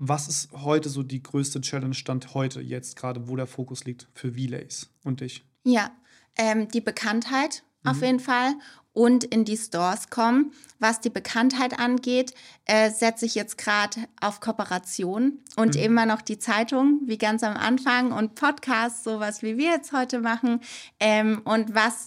[0.00, 4.06] Was ist heute so die größte Challenge Stand heute, jetzt gerade, wo der Fokus liegt
[4.14, 5.44] für V-Lays und dich?
[5.64, 5.90] Ja,
[6.36, 7.90] ähm, die Bekanntheit mhm.
[7.90, 8.54] auf jeden Fall
[8.98, 10.50] und in die Stores kommen.
[10.80, 12.34] Was die Bekanntheit angeht,
[12.64, 15.82] äh, setze ich jetzt gerade auf Kooperation und mhm.
[15.82, 20.18] immer noch die Zeitung, wie ganz am Anfang, und Podcasts, sowas wie wir jetzt heute
[20.18, 20.60] machen.
[20.98, 22.06] Ähm, und was,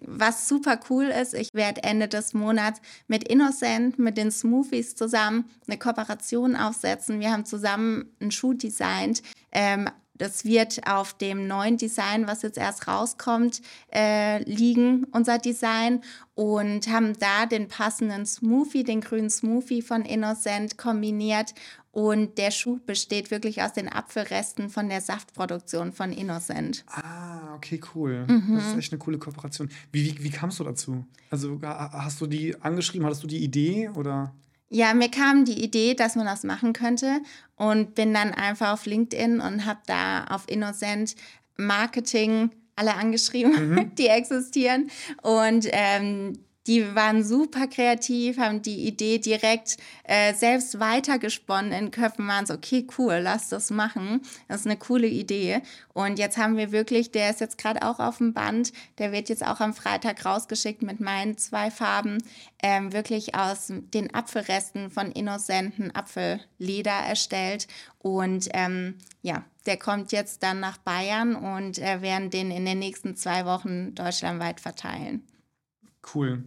[0.00, 5.50] was super cool ist, ich werde Ende des Monats mit Innocent, mit den Smoothies zusammen
[5.66, 7.18] eine Kooperation aufsetzen.
[7.18, 9.22] Wir haben zusammen einen Schuh designt.
[9.50, 13.62] Ähm, das wird auf dem neuen Design, was jetzt erst rauskommt,
[13.92, 16.02] äh, liegen, unser Design.
[16.34, 21.54] Und haben da den passenden Smoothie, den grünen Smoothie von Innocent kombiniert.
[21.90, 26.84] Und der Schuh besteht wirklich aus den Apfelresten von der Saftproduktion von Innocent.
[26.86, 28.24] Ah, okay, cool.
[28.28, 28.54] Mhm.
[28.54, 29.68] Das ist echt eine coole Kooperation.
[29.90, 31.04] Wie, wie, wie kamst du dazu?
[31.30, 34.32] Also hast du die angeschrieben, hattest du die Idee oder?
[34.70, 37.20] Ja, mir kam die Idee, dass man das machen könnte
[37.56, 41.14] und bin dann einfach auf LinkedIn und habe da auf Innocent
[41.56, 43.94] Marketing alle angeschrieben, mhm.
[43.98, 44.90] die existieren.
[45.22, 46.38] Und ähm,
[46.68, 52.54] die waren super kreativ, haben die Idee direkt äh, selbst weitergesponnen in Köpfen, waren so,
[52.54, 54.20] okay, cool, lass das machen.
[54.48, 55.62] Das ist eine coole Idee.
[55.94, 59.30] Und jetzt haben wir wirklich, der ist jetzt gerade auch auf dem Band, der wird
[59.30, 62.18] jetzt auch am Freitag rausgeschickt mit meinen zwei Farben,
[62.62, 67.66] ähm, wirklich aus den Apfelresten von innocenten Apfelleder erstellt.
[67.98, 72.78] Und ähm, ja, der kommt jetzt dann nach Bayern und äh, werden den in den
[72.78, 75.24] nächsten zwei Wochen deutschlandweit verteilen.
[76.14, 76.44] Cool.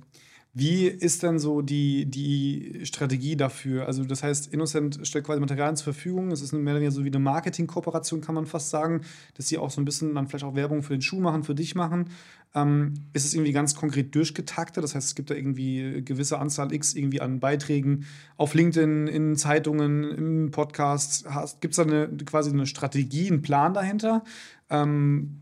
[0.54, 3.88] Wie ist denn so die, die Strategie dafür?
[3.88, 6.30] Also, das heißt, Innocent stellt quasi Materialien zur Verfügung.
[6.32, 9.02] Es ist mehr oder weniger so wie eine Marketingkooperation, kann man fast sagen,
[9.36, 11.56] dass sie auch so ein bisschen dann vielleicht auch Werbung für den Schuh machen, für
[11.56, 12.10] dich machen.
[12.54, 14.84] Ähm, ist es irgendwie ganz konkret durchgetaktet?
[14.84, 18.06] Das heißt, es gibt da irgendwie eine gewisse Anzahl X irgendwie an Beiträgen
[18.36, 21.26] auf LinkedIn, in Zeitungen, im Podcast.
[21.62, 24.26] Gibt es da eine, quasi eine Strategie, einen Plan dahinter?
[24.70, 25.40] Ähm,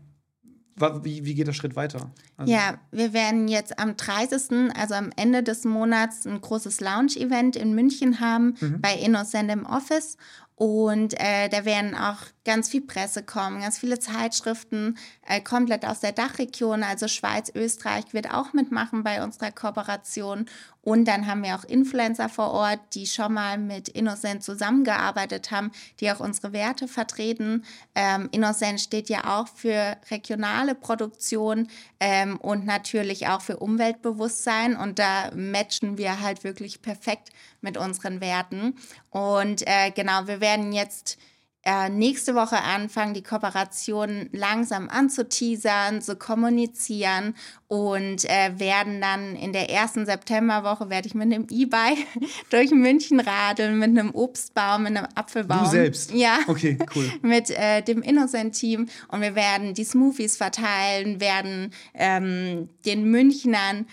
[0.80, 2.10] wie, wie geht der Schritt weiter?
[2.36, 7.56] Also ja, wir werden jetzt am 30., also am Ende des Monats, ein großes Lounge-Event
[7.56, 8.80] in München haben mhm.
[8.80, 10.16] bei Innocent im Office.
[10.56, 16.00] Und äh, da werden auch ganz viel Presse kommen, ganz viele Zeitschriften, äh, komplett aus
[16.00, 20.46] der Dachregion, also Schweiz, Österreich wird auch mitmachen bei unserer Kooperation.
[20.82, 25.70] Und dann haben wir auch Influencer vor Ort, die schon mal mit Innocent zusammengearbeitet haben,
[26.00, 27.64] die auch unsere Werte vertreten.
[27.94, 31.68] Ähm, Innocent steht ja auch für regionale Produktion
[32.00, 34.74] ähm, und natürlich auch für Umweltbewusstsein.
[34.74, 37.28] Und da matchen wir halt wirklich perfekt
[37.60, 38.74] mit unseren Werten.
[39.10, 41.18] Und äh, genau, wir werden jetzt
[41.62, 47.34] äh, nächste Woche anfangen, die Kooperation langsam anzuteasern, zu kommunizieren
[47.68, 52.06] und äh, werden dann in der ersten Septemberwoche werde ich mit einem E-Bike
[52.50, 55.64] durch München radeln, mit einem Obstbaum, mit einem Apfelbaum.
[55.64, 56.12] Du selbst?
[56.12, 56.38] Ja.
[56.46, 57.12] Okay, cool.
[57.22, 63.86] mit äh, dem Innocent-Team und wir werden die Smoothies verteilen, werden ähm, den Münchnern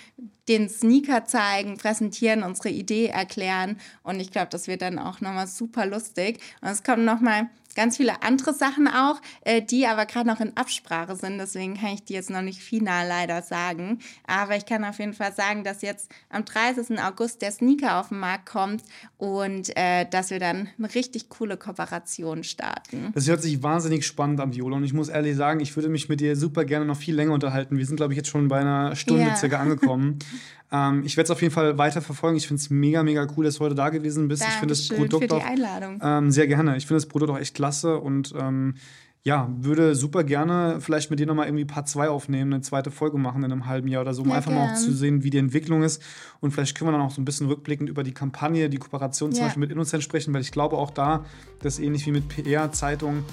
[0.47, 3.79] den Sneaker zeigen, präsentieren, unsere Idee erklären.
[4.03, 6.39] Und ich glaube, das wird dann auch nochmal super lustig.
[6.61, 10.57] Und es kommen nochmal ganz viele andere Sachen auch, äh, die aber gerade noch in
[10.57, 11.37] Absprache sind.
[11.37, 13.99] Deswegen kann ich die jetzt noch nicht final leider sagen.
[14.25, 16.99] Aber ich kann auf jeden Fall sagen, dass jetzt am 30.
[16.99, 18.83] August der Sneaker auf den Markt kommt
[19.17, 23.11] und äh, dass wir dann eine richtig coole Kooperation starten.
[23.13, 24.77] Das hört sich wahnsinnig spannend an, Viola.
[24.77, 27.33] Und ich muss ehrlich sagen, ich würde mich mit dir super gerne noch viel länger
[27.33, 27.77] unterhalten.
[27.77, 29.35] Wir sind, glaube ich, jetzt schon bei einer Stunde ja.
[29.35, 30.17] circa angekommen.
[30.71, 32.37] Ähm, ich werde es auf jeden Fall weiter verfolgen.
[32.37, 34.41] Ich finde es mega, mega cool, dass du heute da gewesen bist.
[34.41, 36.01] Dankeschön ich finde das Produkt für die Einladung.
[36.01, 36.77] Auch, ähm, sehr gerne.
[36.77, 38.75] Ich finde das Produkt auch echt klasse und ähm,
[39.23, 43.17] ja, würde super gerne vielleicht mit dir nochmal irgendwie Part 2 aufnehmen, eine zweite Folge
[43.17, 44.67] machen in einem halben Jahr oder so, um ja, einfach gern.
[44.67, 46.01] mal auch zu sehen, wie die Entwicklung ist.
[46.39, 49.31] Und vielleicht können wir dann auch so ein bisschen rückblickend über die Kampagne, die Kooperation
[49.31, 49.35] ja.
[49.35, 51.25] zum Beispiel mit Innocent sprechen, weil ich glaube auch da,
[51.59, 53.25] dass ähnlich wie mit PR-Zeitungen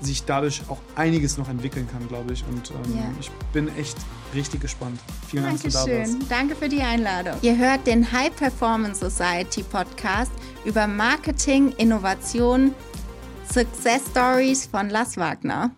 [0.00, 2.44] sich dadurch auch einiges noch entwickeln kann, glaube ich.
[2.48, 3.04] Und ähm, ja.
[3.20, 3.96] ich bin echt
[4.34, 5.00] richtig gespannt.
[5.28, 6.16] Vielen Dank, dass du da warst.
[6.28, 7.34] Danke für die Einladung.
[7.42, 10.32] Ihr hört den High Performance Society Podcast
[10.64, 12.74] über Marketing, Innovation,
[13.50, 15.70] Success Stories von Lars Wagner.